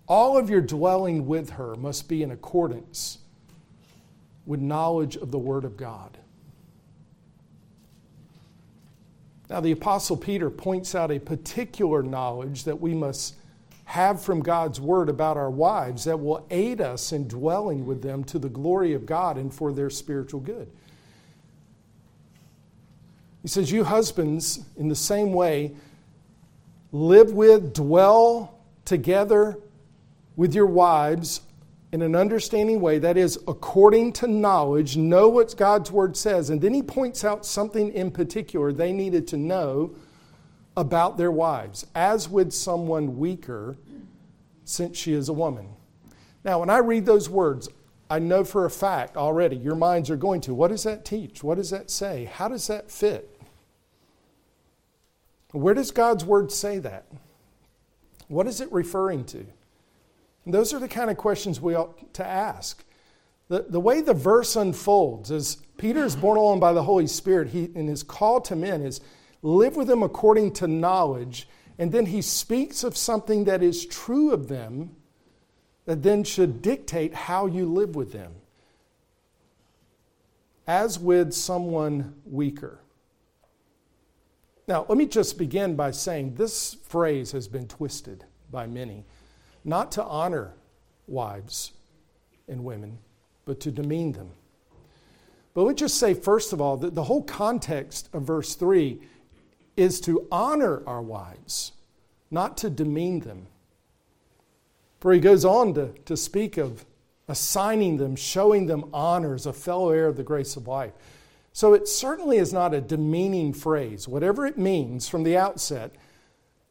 [0.06, 3.18] All of your dwelling with her must be in accordance
[4.46, 6.18] with knowledge of the Word of God.
[9.50, 13.36] Now, the Apostle Peter points out a particular knowledge that we must
[13.84, 18.24] have from God's Word about our wives that will aid us in dwelling with them
[18.24, 20.70] to the glory of God and for their spiritual good.
[23.42, 25.74] He says, You husbands, in the same way,
[26.92, 29.58] live with, dwell together
[30.34, 31.42] with your wives
[31.94, 36.50] in an understanding way, that is, according to knowledge, know what God's word says.
[36.50, 39.94] And then he points out something in particular they needed to know
[40.76, 43.76] about their wives, as would someone weaker,
[44.64, 45.68] since she is a woman.
[46.42, 47.68] Now, when I read those words,
[48.10, 51.44] I know for a fact already your minds are going to what does that teach?
[51.44, 52.24] What does that say?
[52.24, 53.40] How does that fit?
[55.52, 57.06] Where does God's word say that?
[58.26, 59.46] What is it referring to?
[60.44, 62.84] And those are the kind of questions we ought to ask.
[63.48, 67.48] The, the way the verse unfolds is Peter is borne along by the Holy Spirit,
[67.48, 69.00] he, and his call to men is
[69.42, 74.32] live with them according to knowledge, and then he speaks of something that is true
[74.32, 74.96] of them
[75.84, 78.32] that then should dictate how you live with them.
[80.66, 82.80] As with someone weaker.
[84.66, 89.04] Now, let me just begin by saying this phrase has been twisted by many
[89.64, 90.54] not to honor
[91.06, 91.72] wives
[92.48, 92.98] and women,
[93.44, 94.30] but to demean them.
[95.54, 98.98] But let me just say, first of all, that the whole context of verse 3
[99.76, 101.72] is to honor our wives,
[102.30, 103.46] not to demean them.
[105.00, 106.84] For he goes on to, to speak of
[107.28, 110.92] assigning them, showing them honors, a fellow heir of the grace of life.
[111.52, 114.08] So it certainly is not a demeaning phrase.
[114.08, 115.94] Whatever it means from the outset,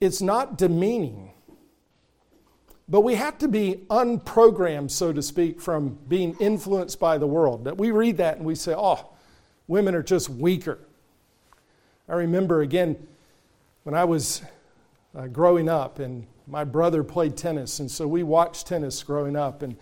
[0.02, 1.32] it's not demeaning.
[2.94, 7.64] But we have to be unprogrammed, so to speak, from being influenced by the world.
[7.64, 9.10] That we read that and we say, oh,
[9.68, 10.78] women are just weaker.
[12.08, 13.08] I remember again
[13.82, 14.44] when I was
[15.18, 19.64] uh, growing up, and my brother played tennis, and so we watched tennis growing up.
[19.64, 19.76] And,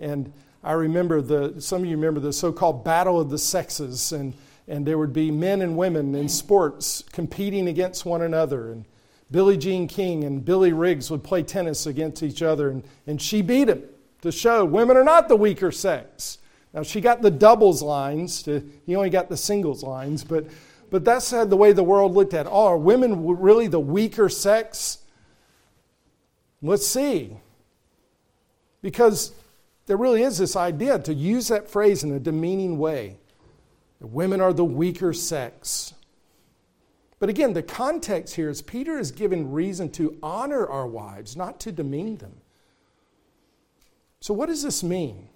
[0.00, 0.32] and
[0.64, 4.34] I remember the, some of you remember the so called battle of the sexes, and,
[4.66, 8.72] and there would be men and women in sports competing against one another.
[8.72, 8.86] And
[9.30, 13.42] Billie Jean King and Billy Riggs would play tennis against each other, and, and she
[13.42, 13.82] beat him
[14.22, 16.38] to show women are not the weaker sex.
[16.72, 20.46] Now, she got the doubles lines, to, he only got the singles lines, but,
[20.90, 22.46] but that's the way the world looked at.
[22.46, 24.98] Oh, are women really the weaker sex?
[26.62, 27.36] Let's see.
[28.82, 29.32] Because
[29.86, 33.18] there really is this idea to use that phrase in a demeaning way.
[34.00, 35.94] that Women are the weaker sex.
[37.18, 41.58] But again, the context here is Peter is given reason to honor our wives, not
[41.60, 42.34] to demean them.
[44.20, 45.28] So, what does this mean?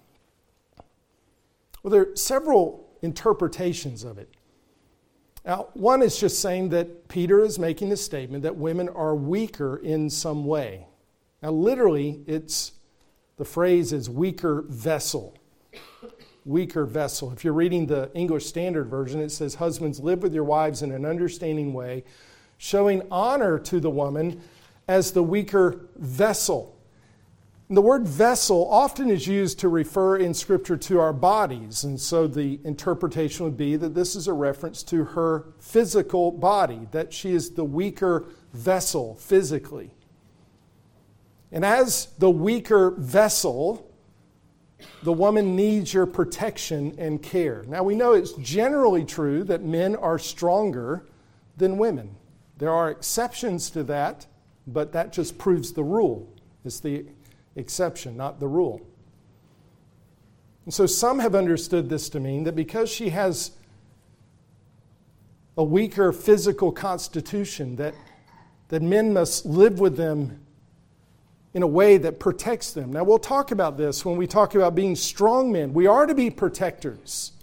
[1.81, 4.29] Well, there are several interpretations of it.
[5.43, 9.77] Now, one is just saying that Peter is making a statement that women are weaker
[9.77, 10.85] in some way.
[11.41, 12.73] Now, literally, it's
[13.37, 15.35] the phrase is weaker vessel
[16.45, 17.31] weaker vessel.
[17.31, 20.91] If you're reading the English Standard Version, it says, Husbands, live with your wives in
[20.91, 22.03] an understanding way,
[22.57, 24.41] showing honor to the woman
[24.87, 26.77] as the weaker vessel.
[27.69, 31.99] And the word vessel often is used to refer in Scripture to our bodies, and
[31.99, 37.13] so the interpretation would be that this is a reference to her physical body, that
[37.13, 39.91] she is the weaker vessel physically.
[41.51, 43.90] And as the weaker vessel,
[45.03, 47.63] the woman needs your protection and care.
[47.67, 51.05] Now, we know it's generally true that men are stronger
[51.57, 52.15] than women.
[52.57, 54.27] There are exceptions to that,
[54.67, 56.31] but that just proves the rule.
[56.63, 57.05] It's the
[57.55, 58.81] exception, not the rule.
[60.65, 63.51] And so some have understood this to mean that because she has
[65.57, 67.93] a weaker physical constitution, that,
[68.69, 70.39] that men must live with them
[71.53, 72.93] in a way that protects them.
[72.93, 75.73] Now, we'll talk about this when we talk about being strong men.
[75.73, 77.33] We are to be protectors.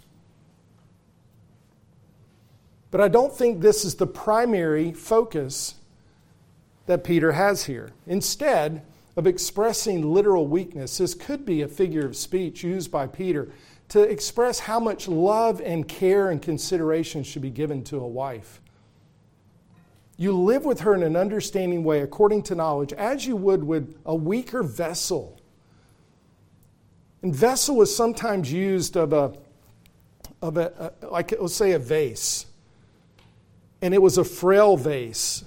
[2.91, 5.75] But I don't think this is the primary focus
[6.87, 7.91] that Peter has here.
[8.07, 8.83] Instead
[9.15, 13.49] of expressing literal weakness, this could be a figure of speech used by Peter
[13.89, 18.59] to express how much love and care and consideration should be given to a wife.
[20.19, 23.97] You live with her in an understanding way according to knowledge, as you would with
[24.05, 25.39] a weaker vessel.
[27.21, 29.31] And vessel is sometimes used of a,
[30.41, 32.47] of a, a like let's say a vase.
[33.81, 35.45] And it was a frail vase.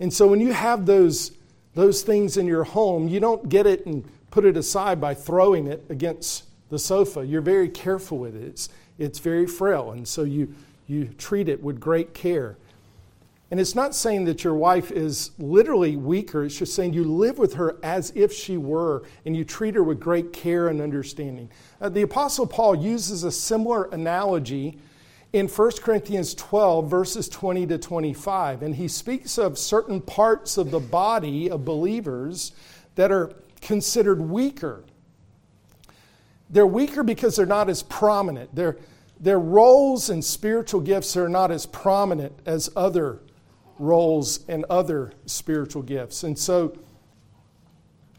[0.00, 1.32] And so when you have those,
[1.74, 5.66] those things in your home, you don't get it and put it aside by throwing
[5.66, 7.26] it against the sofa.
[7.26, 8.44] You're very careful with it.
[8.44, 9.90] It's, it's very frail.
[9.90, 10.54] And so you,
[10.86, 12.56] you treat it with great care.
[13.50, 17.38] And it's not saying that your wife is literally weaker, it's just saying you live
[17.38, 21.48] with her as if she were, and you treat her with great care and understanding.
[21.80, 24.78] Uh, the Apostle Paul uses a similar analogy
[25.32, 30.72] in 1 Corinthians 12, verses 20 to 25, and he speaks of certain parts of
[30.72, 32.52] the body of believers
[32.96, 34.84] that are considered weaker.
[36.50, 38.54] they're weaker because they're not as prominent.
[38.54, 38.76] Their,
[39.20, 43.20] their roles and spiritual gifts are not as prominent as other
[43.78, 46.22] roles and other spiritual gifts.
[46.22, 46.76] And so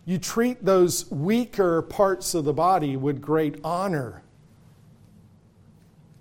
[0.06, 4.24] you treat those weaker parts of the body with great honor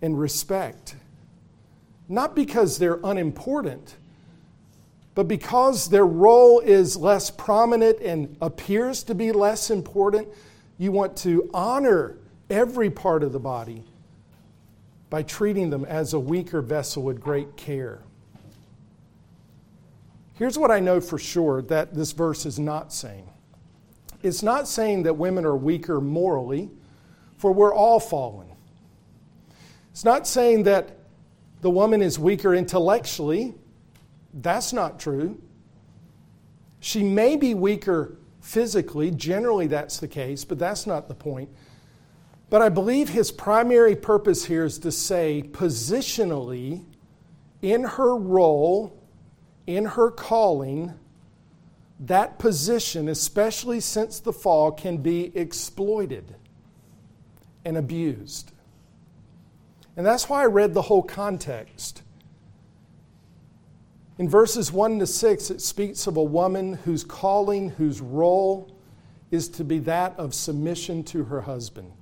[0.02, 0.96] and respect.
[2.08, 3.96] Not because they're unimportant,
[5.14, 10.28] but because their role is less prominent and appears to be less important,
[10.78, 12.18] you want to honor
[12.50, 13.84] every part of the body
[15.08, 18.02] by treating them as a weaker vessel with great care.
[20.36, 23.28] Here's what I know for sure that this verse is not saying
[24.22, 26.70] it's not saying that women are weaker morally,
[27.36, 28.48] for we're all fallen.
[29.92, 30.96] It's not saying that
[31.60, 33.54] the woman is weaker intellectually.
[34.34, 35.40] That's not true.
[36.80, 41.48] She may be weaker physically, generally, that's the case, but that's not the point.
[42.50, 46.84] But I believe his primary purpose here is to say, positionally,
[47.62, 48.95] in her role,
[49.66, 50.94] in her calling,
[52.00, 56.34] that position, especially since the fall, can be exploited
[57.64, 58.52] and abused.
[59.96, 62.02] And that's why I read the whole context.
[64.18, 68.76] In verses 1 to 6, it speaks of a woman whose calling, whose role
[69.30, 71.92] is to be that of submission to her husband.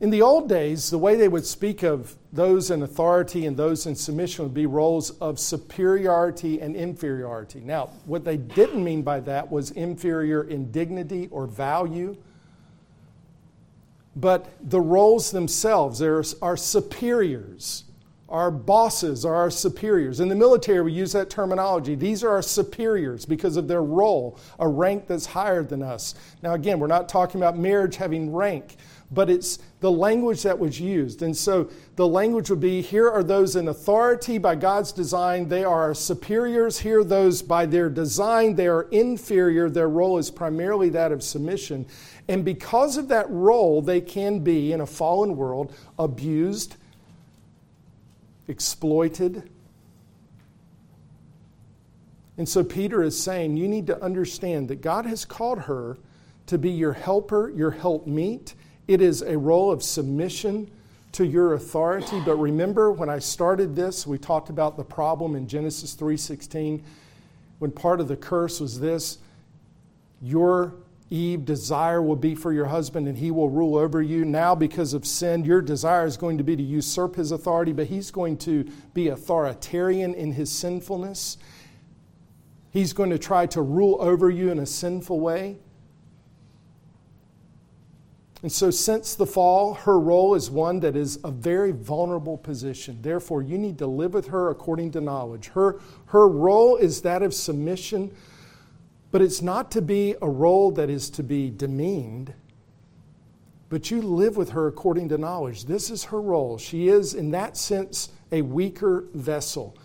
[0.00, 3.84] In the old days, the way they would speak of those in authority and those
[3.84, 7.60] in submission would be roles of superiority and inferiority.
[7.60, 12.16] Now, what they didn't mean by that was inferior in dignity or value,
[14.14, 17.82] but the roles themselves are, are superiors.
[18.28, 20.20] Our bosses are our superiors.
[20.20, 21.94] In the military, we use that terminology.
[21.94, 26.14] These are our superiors because of their role, a rank that's higher than us.
[26.42, 28.76] Now, again, we're not talking about marriage having rank
[29.10, 31.22] but it's the language that was used.
[31.22, 35.64] And so the language would be here are those in authority by God's design, they
[35.64, 36.78] are our superiors.
[36.78, 39.70] Here, those by their design, they are inferior.
[39.70, 41.86] Their role is primarily that of submission.
[42.28, 46.76] And because of that role, they can be, in a fallen world, abused,
[48.48, 49.48] exploited.
[52.36, 55.96] And so Peter is saying, you need to understand that God has called her
[56.46, 58.54] to be your helper, your helpmeet
[58.88, 60.70] it is a role of submission
[61.12, 62.20] to your authority.
[62.24, 66.82] But remember when I started this, we talked about the problem in Genesis 3:16
[67.58, 69.18] when part of the curse was this,
[70.22, 70.74] your
[71.10, 74.24] Eve desire will be for your husband and he will rule over you.
[74.24, 77.86] Now, because of sin, your desire is going to be to usurp his authority, but
[77.86, 81.38] he's going to be authoritarian in his sinfulness.
[82.70, 85.58] He's going to try to rule over you in a sinful way.
[88.42, 92.98] And so, since the fall, her role is one that is a very vulnerable position.
[93.02, 95.48] Therefore, you need to live with her according to knowledge.
[95.48, 98.14] Her, her role is that of submission,
[99.10, 102.34] but it's not to be a role that is to be demeaned,
[103.68, 105.64] but you live with her according to knowledge.
[105.64, 106.58] This is her role.
[106.58, 109.76] She is, in that sense, a weaker vessel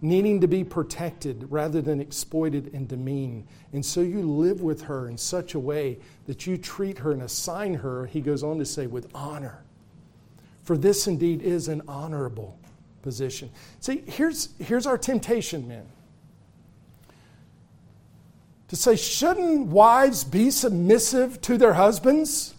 [0.00, 3.46] needing to be protected rather than exploited and demeaned.
[3.72, 7.22] And so you live with her in such a way that you treat her and
[7.22, 9.62] assign her, he goes on to say, with honor.
[10.64, 12.58] For this indeed is an honorable
[13.02, 13.50] position.
[13.78, 15.86] See, here's, here's our temptation, men.
[18.72, 22.54] To say, shouldn't wives be submissive to their husbands?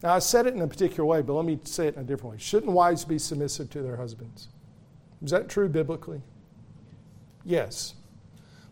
[0.00, 2.04] Now, I said it in a particular way, but let me say it in a
[2.04, 2.38] different way.
[2.38, 4.46] Shouldn't wives be submissive to their husbands?
[5.24, 6.22] Is that true biblically?
[7.44, 7.94] Yes.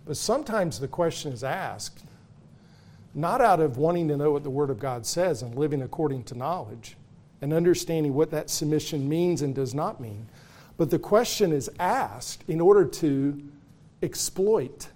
[0.04, 2.04] But sometimes the question is asked
[3.12, 6.22] not out of wanting to know what the Word of God says and living according
[6.22, 6.96] to knowledge
[7.42, 10.28] and understanding what that submission means and does not mean,
[10.76, 13.42] but the question is asked in order to
[14.02, 14.88] exploit,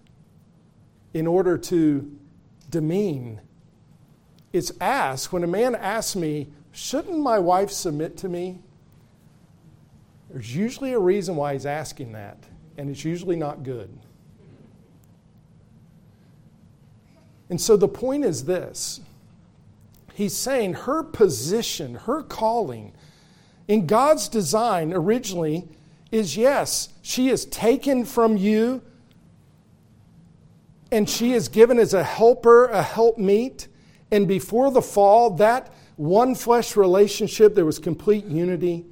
[1.15, 2.17] in order to
[2.69, 3.41] demean.
[4.53, 8.61] It's asked when a man asks me, Shouldn't my wife submit to me?
[10.31, 12.39] There's usually a reason why he's asking that,
[12.79, 13.91] and it's usually not good.
[17.49, 19.01] And so the point is this
[20.15, 22.93] He's saying her position, her calling
[23.67, 25.69] in God's design originally
[26.11, 28.83] is yes, she is taken from you
[30.93, 33.69] and she is given as a helper, a helpmeet.
[34.11, 38.87] And before the fall, that one flesh relationship, there was complete unity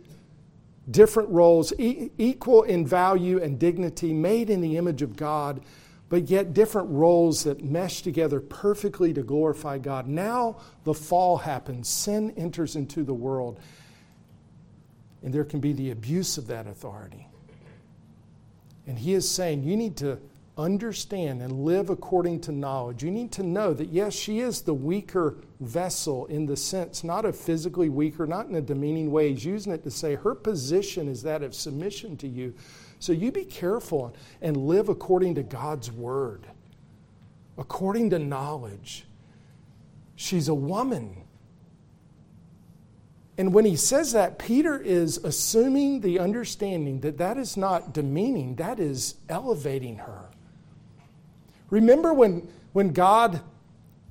[0.90, 5.60] different roles, e- equal in value and dignity, made in the image of God.
[6.08, 10.06] but yet different roles that mesh together perfectly to glorify God.
[10.06, 13.60] Now the fall happens, sin enters into the world,
[15.22, 17.26] and there can be the abuse of that authority.
[18.86, 20.18] And he is saying, you need to
[20.58, 23.04] understand and live according to knowledge.
[23.04, 27.24] You need to know that, yes, she is the weaker vessel in the sense, not
[27.24, 29.32] of physically weaker, not in a demeaning way.
[29.32, 32.54] He's using it to say her position is that of submission to you.
[32.98, 36.46] So you be careful and live according to God's word,
[37.56, 39.06] according to knowledge.
[40.16, 41.22] She's a woman.
[43.36, 48.56] And when he says that, Peter is assuming the understanding that that is not demeaning,
[48.56, 50.28] that is elevating her.
[51.70, 53.40] Remember when, when God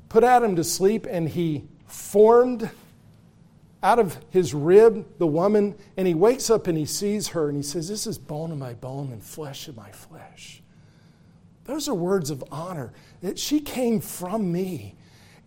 [0.09, 2.69] put Adam to sleep and he formed
[3.83, 7.57] out of his rib the woman, and he wakes up and he sees her and
[7.57, 10.61] he says, This is bone of my bone and flesh of my flesh.
[11.65, 12.93] Those are words of honor.
[13.21, 14.95] That she came from me.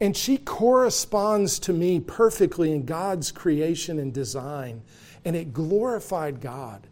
[0.03, 4.83] And she corresponds to me perfectly in God's creation and design.
[5.25, 6.87] And it glorified God.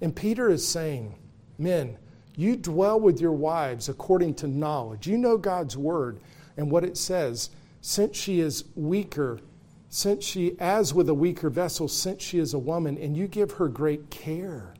[0.00, 1.14] And Peter is saying,
[1.58, 1.96] Men,
[2.36, 5.06] you dwell with your wives according to knowledge.
[5.06, 6.20] You know God's word
[6.56, 7.50] and what it says.
[7.80, 9.40] Since she is weaker,
[9.88, 13.52] since she, as with a weaker vessel, since she is a woman, and you give
[13.52, 14.72] her great care.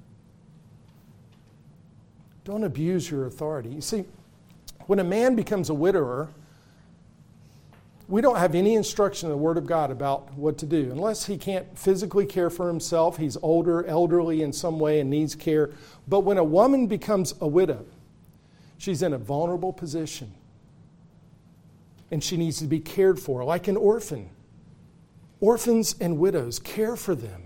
[2.44, 3.68] Don't abuse your authority.
[3.68, 4.05] You see,
[4.86, 6.28] when a man becomes a widower,
[8.12, 10.90] we don't have any instruction in the Word of God about what to do.
[10.90, 15.34] Unless he can't physically care for himself, he's older, elderly in some way, and needs
[15.34, 15.70] care.
[16.06, 17.86] But when a woman becomes a widow,
[18.76, 20.30] she's in a vulnerable position.
[22.10, 24.28] And she needs to be cared for, like an orphan.
[25.40, 27.41] Orphans and widows, care for them.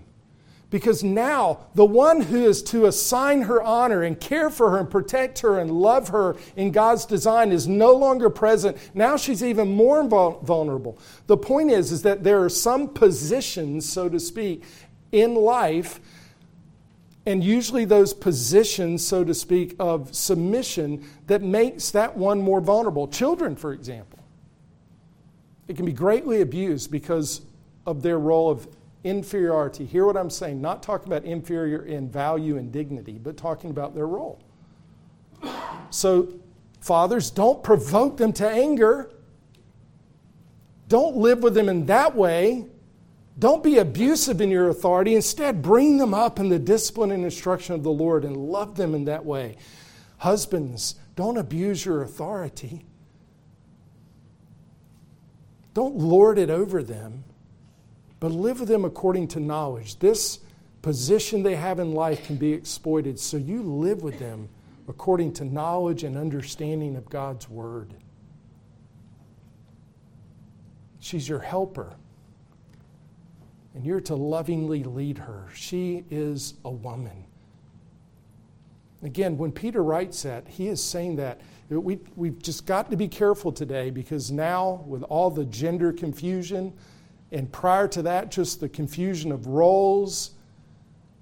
[0.69, 4.89] Because now, the one who is to assign her honor and care for her and
[4.89, 8.77] protect her and love her in God's design is no longer present.
[8.93, 10.99] Now she's even more vulnerable.
[11.27, 14.63] The point is, is that there are some positions, so to speak,
[15.13, 16.01] in life,
[17.25, 23.07] and usually those positions, so to speak, of submission that makes that one more vulnerable.
[23.07, 24.19] Children, for example.
[25.69, 27.41] It can be greatly abused because
[27.85, 28.67] of their role of
[29.03, 29.85] inferiority.
[29.85, 30.61] Hear what I'm saying.
[30.61, 34.41] Not talking about inferior in value and dignity, but talking about their role.
[35.89, 36.33] So,
[36.81, 39.11] fathers, don't provoke them to anger.
[40.87, 42.65] Don't live with them in that way.
[43.39, 45.13] Don't be abusive in your authority.
[45.13, 48.95] Instead, bring them up in the discipline and instruction of the Lord and love them
[48.95, 49.57] in that way.
[50.17, 52.85] Husbands, don't abuse your authority.
[55.75, 57.23] Don't lord it over them
[58.19, 59.99] but live with them according to knowledge.
[59.99, 60.39] This
[60.81, 64.49] position they have in life can be exploited, so you live with them
[64.87, 67.93] according to knowledge and understanding of God's Word.
[70.99, 71.95] She's your helper,
[73.75, 75.47] and you're to lovingly lead her.
[75.53, 77.25] She is a woman.
[79.03, 83.07] Again, when Peter writes that, he is saying that we, we've just got to be
[83.07, 86.73] careful today because now, with all the gender confusion,
[87.31, 90.31] and prior to that, just the confusion of roles.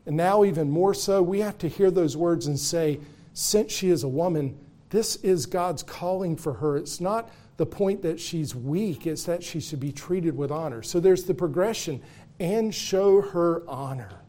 [0.05, 2.99] And now, even more so, we have to hear those words and say,
[3.33, 4.57] since she is a woman,
[4.91, 6.77] this is God's calling for her.
[6.77, 10.83] It's not the point that she's weak, it's that she should be treated with honor.
[10.83, 12.01] So there's the progression
[12.39, 14.21] and show her honor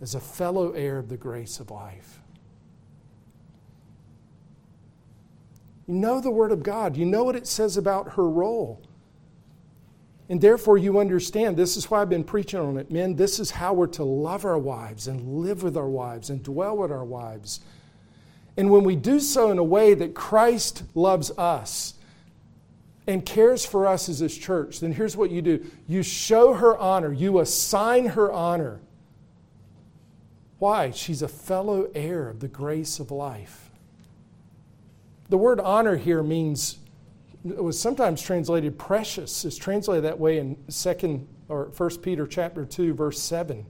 [0.00, 2.20] as a fellow heir of the grace of life.
[5.86, 8.82] You know the Word of God, you know what it says about her role.
[10.28, 12.90] And therefore, you understand this is why I've been preaching on it.
[12.90, 16.42] Men, this is how we're to love our wives and live with our wives and
[16.42, 17.60] dwell with our wives.
[18.56, 21.94] And when we do so in a way that Christ loves us
[23.06, 26.76] and cares for us as His church, then here's what you do you show her
[26.76, 28.80] honor, you assign her honor.
[30.58, 30.90] Why?
[30.90, 33.70] She's a fellow heir of the grace of life.
[35.28, 36.78] The word honor here means
[37.44, 39.44] was sometimes translated precious.
[39.44, 43.64] It's translated that way in second or first Peter chapter 2, verse 7.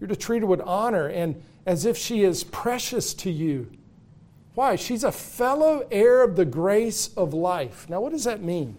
[0.00, 3.70] You're to treat her with honor and as if she is precious to you.
[4.54, 4.76] Why?
[4.76, 7.88] She's a fellow heir of the grace of life.
[7.88, 8.76] Now, what does that mean?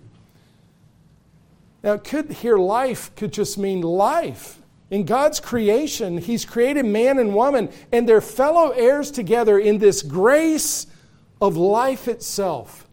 [1.84, 4.60] Now, could here life could just mean life.
[4.92, 10.02] In God's creation, He's created man and woman, and they're fellow heirs together in this
[10.02, 10.88] grace
[11.44, 12.88] of life itself.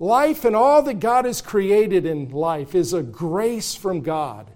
[0.00, 4.50] Life and all that God has created in life is a grace from God.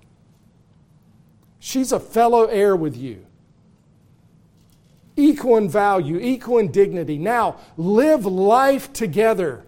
[1.60, 3.24] She's a fellow heir with you.
[5.14, 7.18] equal in value, equal in dignity.
[7.18, 9.62] Now, live life together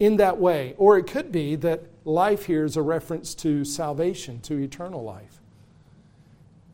[0.00, 0.74] in that way.
[0.78, 5.40] Or it could be that life here is a reference to salvation, to eternal life.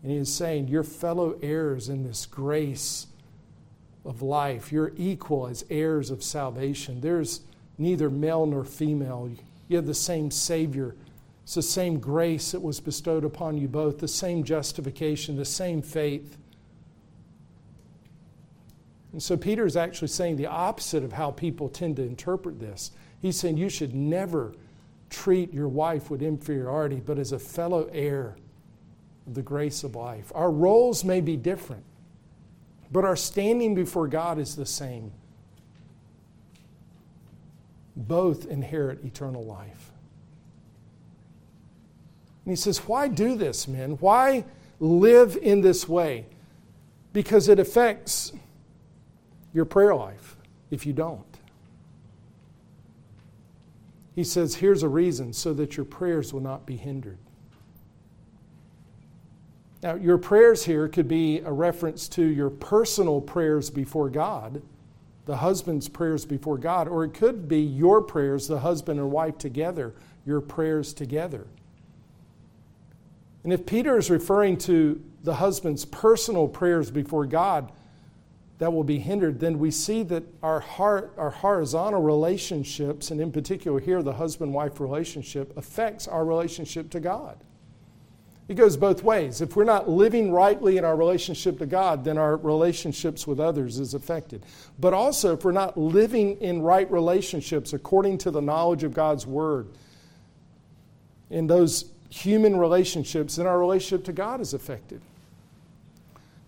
[0.03, 3.08] And he is saying, You're fellow heirs in this grace
[4.09, 4.73] of life.
[4.73, 7.01] You're equal as heirs of salvation.
[7.01, 7.43] There's
[7.77, 9.31] neither male nor female.
[9.69, 10.97] You have the same Savior.
[11.45, 15.83] It's the same grace that was bestowed upon you both, the same justification, the same
[15.83, 16.39] faith.
[19.13, 22.91] And so Peter is actually saying the opposite of how people tend to interpret this.
[23.21, 24.55] He's saying you should never
[25.11, 28.37] treat your wife with inferiority, but as a fellow heir
[29.27, 30.33] of the grace of life.
[30.35, 31.85] Our roles may be different,
[32.91, 35.12] but our standing before God is the same.
[37.97, 39.93] Both inherit eternal life.
[42.45, 43.93] And he says, Why do this, men?
[44.01, 44.45] Why
[44.80, 46.26] live in this way?
[47.12, 48.32] Because it affects
[49.53, 50.36] your prayer life
[50.70, 51.24] if you don't.
[54.14, 57.18] He says, Here's a reason so that your prayers will not be hindered.
[59.83, 64.61] Now, your prayers here could be a reference to your personal prayers before God,
[65.26, 69.39] the husband's prayers before God, or it could be your prayers, the husband and wife
[69.39, 69.95] together,
[70.26, 71.47] your prayers together.
[73.45, 77.70] And if Peter is referring to the husband's personal prayers before God,
[78.59, 83.31] that will be hindered, then we see that our, heart, our horizontal relationships, and in
[83.31, 87.39] particular here the husband wife relationship, affects our relationship to God.
[88.49, 89.42] It goes both ways.
[89.42, 93.78] If we're not living rightly in our relationship to God, then our relationships with others
[93.78, 94.42] is affected.
[94.78, 99.26] But also, if we're not living in right relationships according to the knowledge of God's
[99.26, 99.68] Word,
[101.30, 105.03] in those human relationships, then our relationship to God is affected.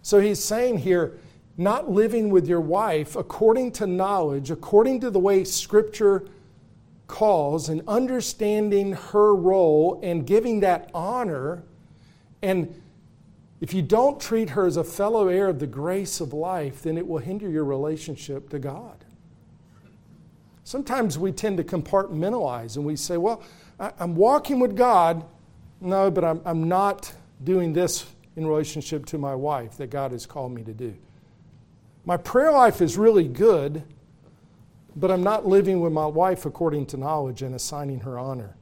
[0.02, 1.18] So he's saying here,
[1.58, 6.24] not living with your wife according to knowledge, according to the way Scripture
[7.06, 11.62] calls, and understanding her role and giving that honor.
[12.42, 12.80] And
[13.60, 16.96] if you don't treat her as a fellow heir of the grace of life, then
[16.96, 19.04] it will hinder your relationship to God.
[20.64, 23.42] Sometimes we tend to compartmentalize and we say, well,
[23.78, 25.24] I'm walking with God.
[25.80, 27.12] No, but I'm, I'm not
[27.42, 30.94] doing this in relationship to my wife that God has called me to do.
[32.04, 33.82] My prayer life is really good,
[34.96, 38.56] but I'm not living with my wife according to knowledge and assigning her honor.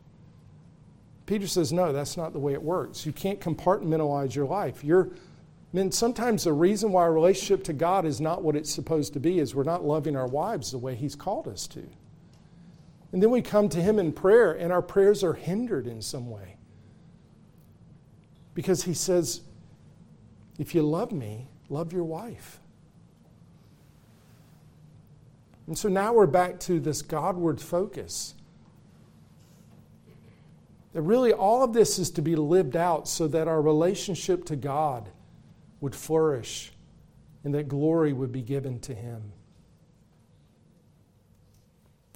[1.28, 3.04] Peter says, no, that's not the way it works.
[3.04, 4.82] You can't compartmentalize your life.
[4.82, 8.72] You're, I mean, sometimes the reason why our relationship to God is not what it's
[8.72, 11.86] supposed to be is we're not loving our wives the way He's called us to.
[13.12, 16.30] And then we come to Him in prayer, and our prayers are hindered in some
[16.30, 16.56] way.
[18.54, 19.42] Because He says,
[20.58, 22.58] if you love me, love your wife.
[25.66, 28.32] And so now we're back to this Godward focus.
[30.92, 34.56] That really all of this is to be lived out so that our relationship to
[34.56, 35.08] God
[35.80, 36.72] would flourish
[37.44, 39.32] and that glory would be given to Him.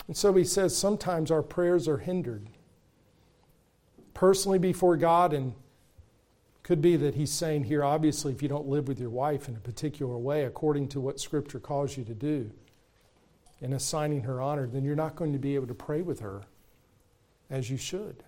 [0.08, 2.48] And so he says sometimes our prayers are hindered.
[4.14, 5.54] Personally before God, and
[6.62, 9.56] could be that he's saying here, obviously, if you don't live with your wife in
[9.56, 12.50] a particular way according to what Scripture calls you to do,
[13.60, 16.42] and assigning her honor, then you're not going to be able to pray with her
[17.48, 18.22] as you should.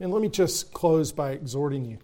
[0.00, 1.98] And let me just close by exhorting you.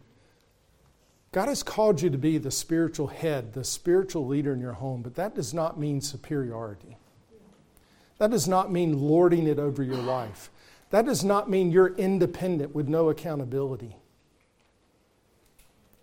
[1.32, 5.02] God has called you to be the spiritual head, the spiritual leader in your home,
[5.02, 6.96] but that does not mean superiority.
[8.18, 10.50] That does not mean lording it over your life.
[10.90, 13.96] That does not mean you're independent with no accountability.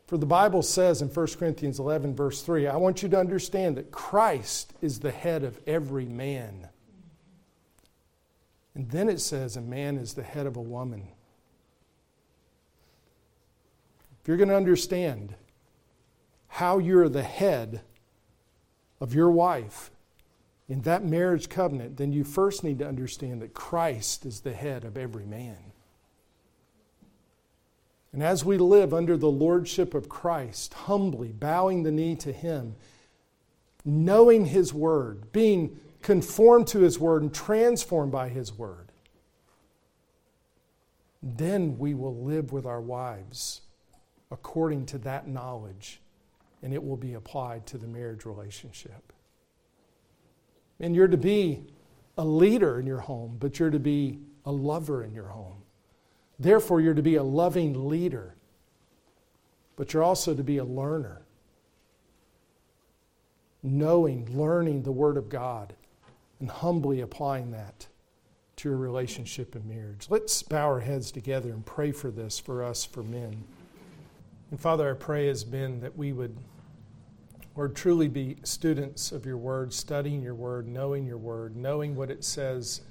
[0.05, 3.77] For the Bible says in 1 Corinthians 11, verse 3, I want you to understand
[3.77, 6.67] that Christ is the head of every man.
[8.75, 11.07] And then it says, a man is the head of a woman.
[14.23, 15.35] If you're going to understand
[16.47, 17.81] how you're the head
[19.01, 19.91] of your wife
[20.69, 24.85] in that marriage covenant, then you first need to understand that Christ is the head
[24.85, 25.57] of every man.
[28.13, 32.75] And as we live under the lordship of Christ, humbly bowing the knee to Him,
[33.83, 38.93] knowing His Word, being conformed to His Word and transformed by His Word,
[41.21, 43.62] then we will live with our wives
[44.33, 46.01] according to that knowledge,
[46.63, 49.13] and it will be applied to the marriage relationship.
[50.79, 51.67] And you're to be
[52.17, 55.61] a leader in your home, but you're to be a lover in your home.
[56.39, 58.35] Therefore, you're to be a loving leader.
[59.75, 61.21] but you're also to be a learner.
[63.61, 65.73] Knowing, learning the Word of God,
[66.39, 67.87] and humbly applying that
[68.57, 70.07] to your relationship and marriage.
[70.09, 73.43] Let's bow our heads together and pray for this for us, for men.
[74.53, 76.37] And Father, our prayer has been that we would,
[77.55, 82.11] Lord, truly be students of your word, studying your word, knowing your word, knowing what
[82.11, 82.81] it says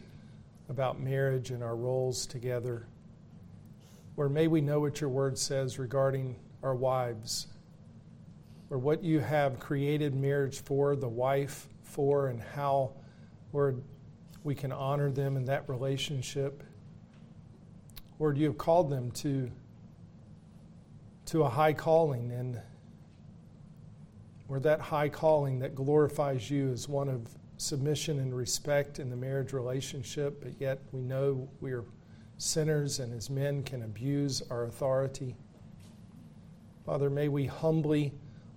[0.68, 2.88] about marriage and our roles together.
[4.16, 6.34] Or may we know what your word says regarding
[6.64, 7.46] our wives,
[8.68, 12.90] or what you have created marriage for, the wife for, and how,
[13.52, 13.84] Lord,
[14.42, 16.64] we can honor them in that relationship.
[18.18, 19.48] Lord, you have called them to,
[21.32, 22.60] to a high calling, and
[24.50, 27.26] or that high calling that glorifies you is one of
[27.56, 31.84] submission and respect in the marriage relationship, but yet we know we are
[32.36, 35.34] sinners and as men can abuse our authority.
[36.84, 38.12] Father, may we humbly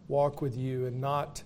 [0.10, 1.42] walk with you and not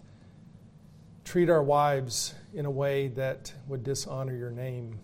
[1.26, 4.98] treat our wives in a way that would dishonor your name.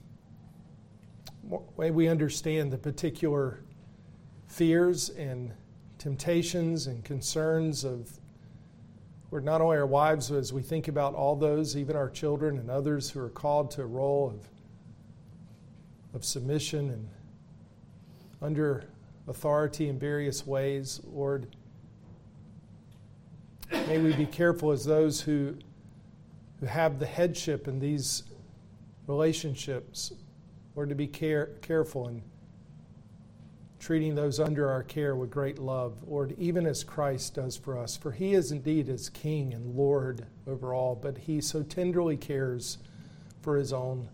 [1.78, 3.60] May we understand the particular
[4.48, 5.54] fears and
[6.06, 8.08] temptations and concerns of
[9.32, 12.60] where not only our wives, but as we think about all those, even our children
[12.60, 14.48] and others who are called to a role of,
[16.14, 17.10] of submission and
[18.40, 18.84] under
[19.28, 21.48] authority in various ways, Lord,
[23.72, 25.56] may we be careful as those who,
[26.60, 28.26] who have the headship in these
[29.08, 30.14] relationships,
[30.76, 32.22] Lord, to be care, careful and
[33.86, 37.96] treating those under our care with great love, Lord, even as Christ does for us.
[37.96, 42.80] For he is indeed as King and Lord over all, but he so tenderly cares
[43.44, 44.10] for his own.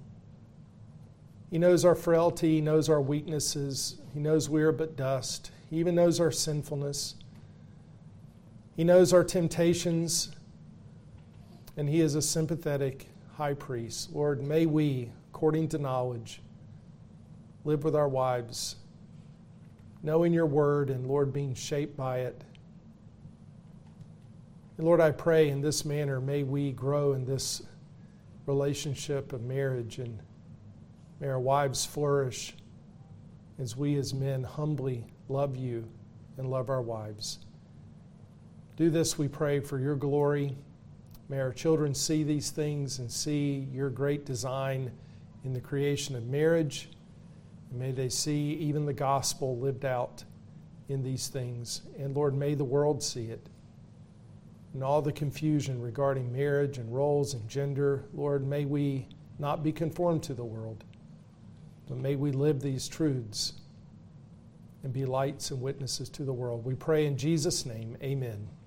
[1.50, 5.78] He knows our frailty, he knows our weaknesses, he knows we are but dust, he
[5.78, 7.16] even knows our sinfulness.
[8.76, 10.32] He knows our temptations,
[11.78, 13.08] and he is a sympathetic
[13.38, 14.12] high priest.
[14.12, 16.42] Lord, may we, according to knowledge,
[17.64, 18.76] live with our wives
[20.04, 22.44] knowing your word and, Lord, being shaped by it.
[24.78, 27.62] And Lord, I pray in this manner, may we grow in this
[28.48, 30.20] relationship of marriage and
[31.20, 32.56] may our wives flourish
[33.60, 35.88] as we as men humbly love you
[36.38, 37.40] and love our wives.
[38.76, 40.58] Do this, we pray, for your glory.
[41.30, 44.92] May our children see these things and see your great design
[45.44, 46.90] in the creation of marriage
[47.72, 50.24] and may they see even the gospel lived out
[50.90, 51.82] in these things.
[51.98, 53.48] And Lord, may the world see it.
[54.74, 59.08] And all the confusion regarding marriage and roles and gender, Lord, may we
[59.40, 60.84] not be conformed to the world,
[61.88, 63.54] but may we live these truths
[64.84, 66.66] and be lights and witnesses to the world.
[66.66, 68.48] We pray in Jesus' name, amen.